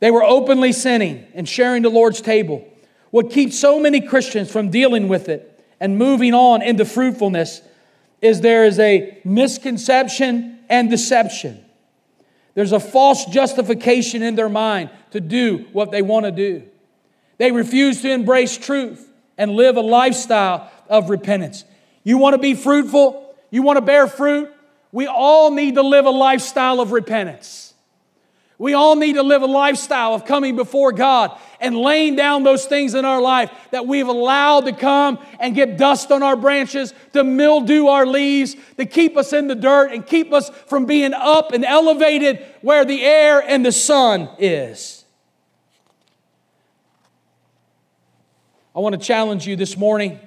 [0.00, 2.68] They were openly sinning and sharing the Lord's table.
[3.10, 5.49] What keeps so many Christians from dealing with it
[5.80, 7.62] and moving on into fruitfulness
[8.20, 11.64] is there is a misconception and deception.
[12.54, 16.64] There's a false justification in their mind to do what they want to do.
[17.38, 21.64] They refuse to embrace truth and live a lifestyle of repentance.
[22.04, 23.34] You want to be fruitful?
[23.50, 24.52] You want to bear fruit?
[24.92, 27.72] We all need to live a lifestyle of repentance.
[28.58, 32.64] We all need to live a lifestyle of coming before God and laying down those
[32.64, 36.94] things in our life that we've allowed to come and get dust on our branches,
[37.12, 41.12] to mildew our leaves, to keep us in the dirt and keep us from being
[41.14, 45.04] up and elevated where the air and the sun is.
[48.74, 50.18] I want to challenge you this morning.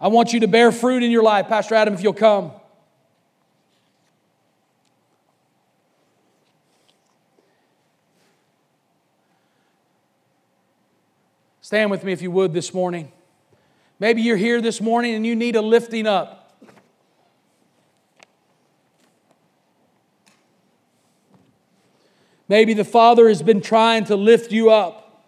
[0.00, 1.48] I want you to bear fruit in your life.
[1.48, 2.52] Pastor Adam, if you'll come.
[11.68, 13.12] Stand with me if you would this morning.
[14.00, 16.58] Maybe you're here this morning and you need a lifting up.
[22.48, 25.26] Maybe the Father has been trying to lift you up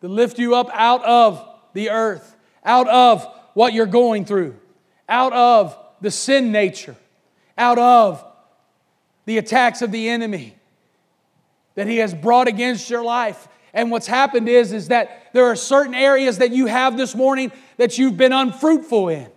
[0.00, 2.34] to lift you up out of the earth.
[2.64, 4.56] out of what you're going through,
[5.08, 6.96] out of the sin nature,
[7.56, 8.24] out of
[9.24, 10.56] the attacks of the enemy
[11.76, 13.46] that he has brought against your life.
[13.72, 17.52] And what's happened is, is that there are certain areas that you have this morning
[17.76, 19.30] that you've been unfruitful in.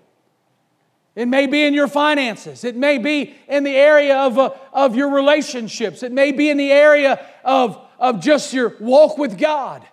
[1.15, 2.63] It may be in your finances.
[2.63, 6.01] It may be in the area of, uh, of your relationships.
[6.01, 9.85] It may be in the area of, of just your walk with God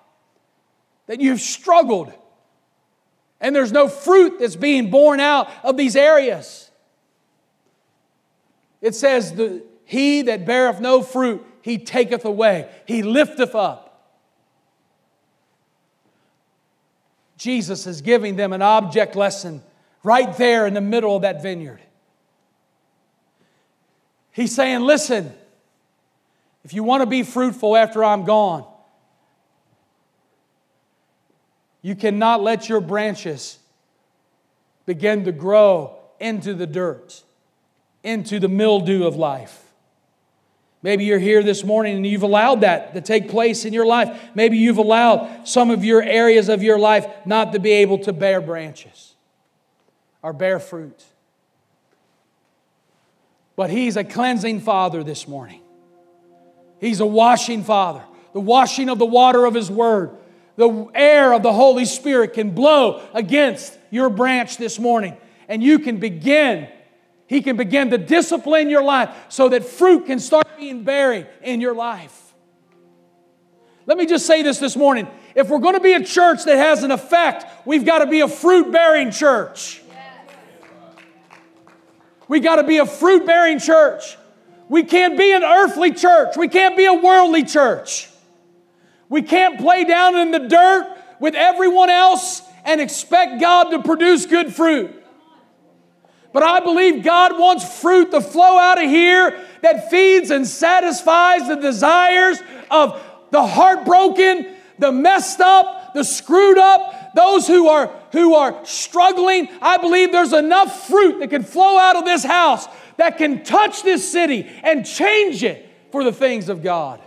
[1.07, 2.13] that you've struggled.
[3.41, 6.71] And there's no fruit that's being borne out of these areas.
[8.81, 13.90] It says, the, He that beareth no fruit, he taketh away, he lifteth up.
[17.41, 19.63] Jesus is giving them an object lesson
[20.03, 21.81] right there in the middle of that vineyard.
[24.31, 25.33] He's saying, Listen,
[26.67, 28.67] if you want to be fruitful after I'm gone,
[31.81, 33.59] you cannot let your branches
[34.85, 37.23] begin to grow into the dirt,
[38.03, 39.70] into the mildew of life.
[40.83, 44.19] Maybe you're here this morning and you've allowed that to take place in your life.
[44.35, 48.13] Maybe you've allowed some of your areas of your life not to be able to
[48.13, 49.15] bear branches
[50.23, 51.05] or bear fruit.
[53.57, 55.61] But He's a cleansing Father this morning.
[56.81, 58.03] He's a washing Father.
[58.33, 60.13] The washing of the water of His Word,
[60.57, 65.17] the air of the Holy Spirit can blow against your branch this morning,
[65.47, 66.69] and you can begin
[67.31, 71.61] he can begin to discipline your life so that fruit can start being buried in
[71.61, 72.35] your life.
[73.87, 75.07] Let me just say this this morning.
[75.37, 78.19] If we're going to be a church that has an effect, we've got to be
[78.19, 79.81] a fruit bearing church.
[82.27, 84.17] We got to be a fruit bearing church.
[84.69, 86.37] We can't be an earthly church.
[86.37, 88.09] We can't be a worldly church.
[89.09, 94.27] We can't play down in the dirt with everyone else and expect God to produce
[94.27, 95.00] good fruit.
[96.33, 101.49] But I believe God wants fruit to flow out of here that feeds and satisfies
[101.49, 108.35] the desires of the heartbroken, the messed up, the screwed up, those who are who
[108.35, 109.49] are struggling.
[109.61, 112.67] I believe there's enough fruit that can flow out of this house
[112.97, 117.01] that can touch this city and change it for the things of God.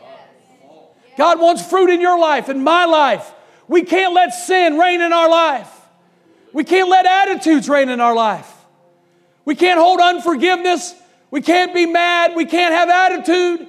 [1.17, 3.33] God wants fruit in your life, in my life.
[3.67, 5.69] We can't let sin reign in our life.
[6.51, 8.52] We can't let attitudes reign in our life.
[9.45, 10.95] We can't hold unforgiveness.
[11.31, 12.35] We can't be mad.
[12.35, 13.67] We can't have attitude.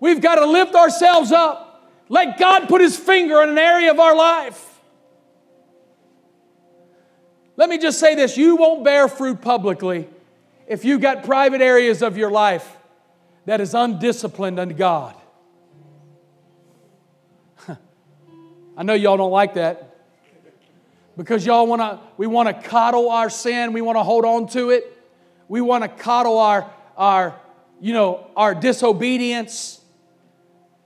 [0.00, 1.90] We've got to lift ourselves up.
[2.08, 4.62] Let God put His finger on an area of our life.
[7.56, 10.08] Let me just say this you won't bear fruit publicly
[10.66, 12.76] if you've got private areas of your life
[13.46, 15.14] that is undisciplined unto God.
[18.76, 19.85] I know y'all don't like that
[21.16, 24.46] because y'all want to we want to coddle our sin we want to hold on
[24.48, 24.92] to it.
[25.48, 27.38] We want to coddle our our
[27.80, 29.80] you know our disobedience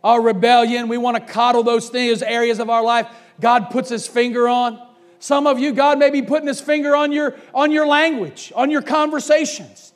[0.02, 0.88] our rebellion.
[0.88, 3.06] We want to coddle those things areas of our life
[3.40, 4.86] god puts his finger on.
[5.18, 8.70] Some of you god may be putting his finger on your on your language on
[8.70, 9.89] your conversations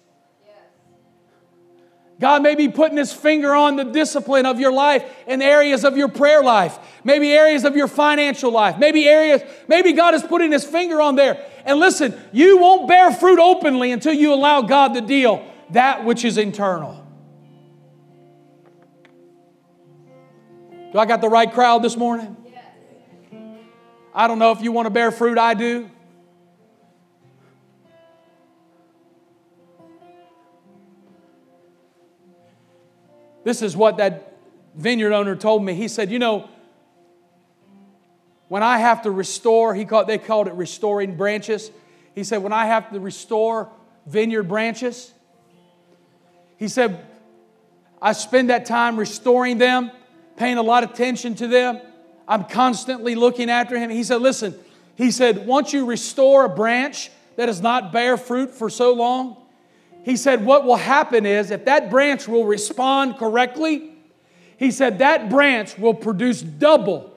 [2.25, 5.99] God may be putting his finger on the discipline of your life in areas of
[5.99, 10.51] your prayer life, maybe areas of your financial life, maybe areas, maybe God is putting
[10.51, 11.45] his finger on there.
[11.67, 16.25] And listen, you won't bear fruit openly until you allow God to deal that which
[16.25, 17.07] is internal.
[20.95, 22.39] Do I got the right crowd this morning?
[24.15, 25.91] I don't know if you want to bear fruit, I do.
[33.45, 34.33] This is what that
[34.75, 35.75] vineyard owner told me.
[35.75, 36.49] He said, You know,
[38.49, 41.71] when I have to restore, he called, they called it restoring branches.
[42.15, 43.71] He said, When I have to restore
[44.07, 45.13] vineyard branches,
[46.57, 47.05] he said,
[48.01, 49.91] I spend that time restoring them,
[50.37, 51.81] paying a lot of attention to them.
[52.27, 53.91] I'm constantly looking after him.
[53.91, 54.55] He said, Listen,
[54.97, 59.37] he said, once you restore a branch that has not bear fruit for so long,
[60.05, 63.91] he said, What will happen is if that branch will respond correctly,
[64.57, 67.11] he said, that branch will produce double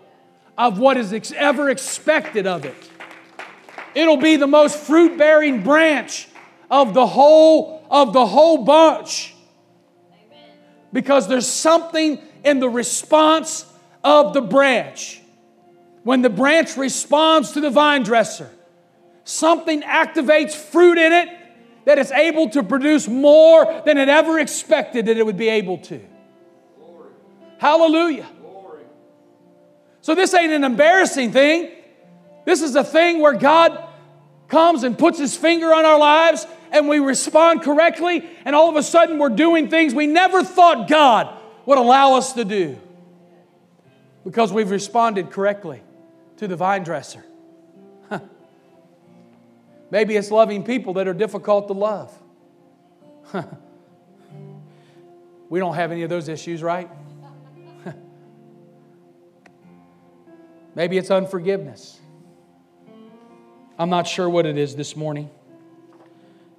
[0.58, 2.76] of what is ex- ever expected of it.
[3.94, 6.28] It'll be the most fruit bearing branch
[6.72, 9.36] of the whole of the whole bunch.
[10.92, 13.66] Because there's something in the response
[14.04, 15.22] of the branch.
[16.04, 18.50] When the branch responds to the vine dresser,
[19.26, 21.37] something activates fruit in it
[21.88, 25.78] that it's able to produce more than it ever expected that it would be able
[25.78, 26.06] to.
[26.78, 27.12] Glory.
[27.60, 28.28] Hallelujah.
[28.42, 28.84] Glory.
[30.02, 31.72] So, this ain't an embarrassing thing.
[32.44, 33.82] This is a thing where God
[34.50, 38.76] comes and puts his finger on our lives and we respond correctly, and all of
[38.76, 41.34] a sudden we're doing things we never thought God
[41.66, 42.78] would allow us to do
[44.26, 45.82] because we've responded correctly
[46.36, 47.24] to the vine dresser.
[49.90, 52.18] Maybe it's loving people that are difficult to love.
[55.50, 56.90] we don't have any of those issues, right?
[60.76, 62.00] Maybe it's unforgiveness.
[63.80, 65.30] I'm not sure what it is this morning.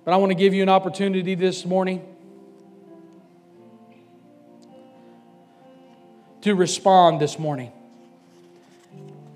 [0.05, 2.03] But I want to give you an opportunity this morning
[6.43, 7.73] to respond this morning.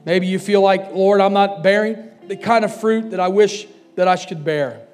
[0.05, 3.66] Maybe you feel like, Lord, I'm not bearing the kind of fruit that I wish
[3.95, 4.86] that I should bear.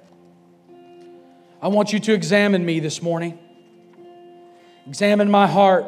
[1.61, 3.39] I want you to examine me this morning.
[4.87, 5.87] Examine my heart.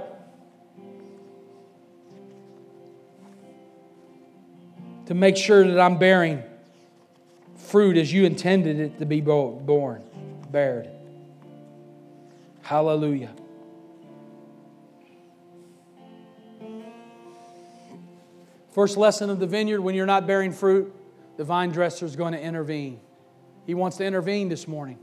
[5.07, 6.43] To make sure that I'm bearing
[7.57, 10.03] fruit as you intended it to be borne,
[10.51, 10.89] bared.
[12.63, 13.31] Hallelujah.
[18.73, 20.95] First lesson of the vineyard when you're not bearing fruit,
[21.41, 23.01] the vine dresser is going to intervene.
[23.65, 24.99] He wants to intervene this morning.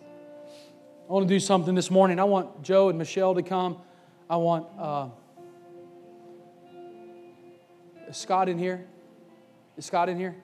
[0.00, 2.20] I want to do something this morning.
[2.20, 3.78] I want Joe and Michelle to come.
[4.30, 5.08] I want uh,
[8.12, 8.86] Scott in here?
[9.76, 10.36] Is Scott in here?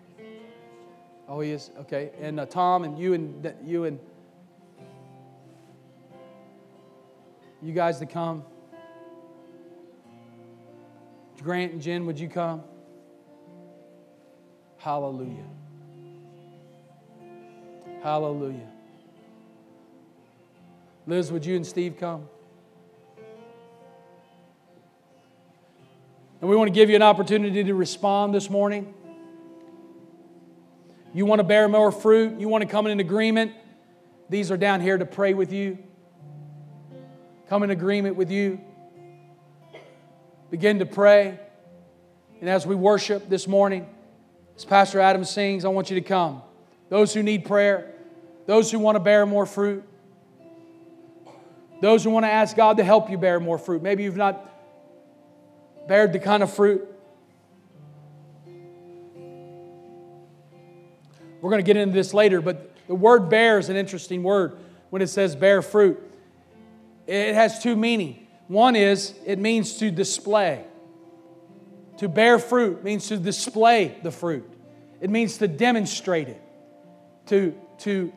[1.28, 1.70] Oh, he is.
[1.82, 4.00] Okay, and uh, Tom and you and you and
[7.62, 8.42] you guys to come.
[11.40, 12.64] Grant and Jen, would you come?
[14.78, 15.44] Hallelujah.
[18.02, 18.68] Hallelujah.
[21.06, 22.28] Liz, would you and Steve come?
[26.40, 28.94] And we want to give you an opportunity to respond this morning.
[31.12, 33.52] You want to bear more fruit, you want to come in agreement.
[34.30, 35.78] These are down here to pray with you,
[37.48, 38.60] come in agreement with you.
[40.50, 41.38] Begin to pray.
[42.40, 43.86] And as we worship this morning,
[44.58, 46.42] as Pastor Adam sings, I want you to come.
[46.88, 47.94] Those who need prayer,
[48.46, 49.84] those who want to bear more fruit,
[51.80, 53.82] those who want to ask God to help you bear more fruit.
[53.84, 54.52] Maybe you've not
[55.86, 56.88] bared the kind of fruit.
[61.40, 64.58] We're going to get into this later, but the word bear is an interesting word
[64.90, 66.02] when it says bear fruit.
[67.06, 68.26] It has two meanings.
[68.48, 70.64] One is it means to display.
[71.98, 74.48] To bear fruit means to display the fruit,
[75.00, 76.42] it means to demonstrate it,
[77.26, 78.12] to, to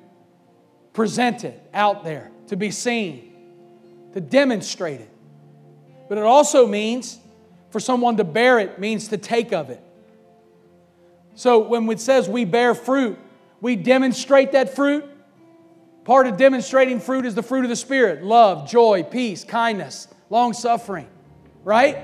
[0.93, 3.33] present it out there, to be seen,
[4.13, 5.09] to demonstrate it.
[6.09, 7.19] But it also means
[7.69, 9.81] for someone to bear it means to take of it.
[11.35, 13.17] So when it says we bear fruit,
[13.61, 15.05] we demonstrate that fruit.
[16.03, 20.53] Part of demonstrating fruit is the fruit of the Spirit love, joy, peace, kindness, long
[20.53, 21.07] suffering,
[21.63, 21.97] right?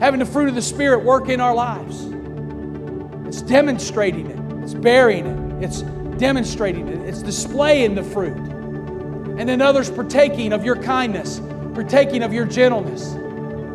[0.00, 2.06] Having the fruit of the Spirit work in our lives.
[3.26, 5.82] It's demonstrating it, it's bearing it, it's
[6.18, 8.36] demonstrating it, it's displaying the fruit.
[9.38, 11.40] And then others partaking of your kindness,
[11.74, 13.14] partaking of your gentleness,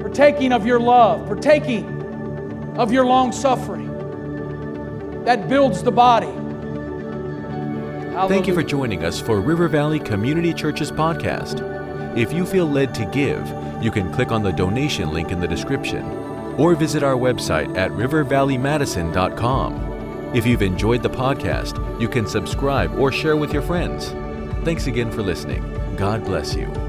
[0.02, 5.24] partaking of your love, partaking of your long suffering.
[5.26, 6.26] That builds the body.
[8.16, 8.30] Hallelujah.
[8.30, 11.75] Thank you for joining us for River Valley Community Church's podcast.
[12.16, 13.48] If you feel led to give,
[13.84, 16.06] you can click on the donation link in the description
[16.58, 20.34] or visit our website at rivervalleymadison.com.
[20.34, 24.10] If you've enjoyed the podcast, you can subscribe or share with your friends.
[24.64, 25.64] Thanks again for listening.
[25.98, 26.85] God bless you.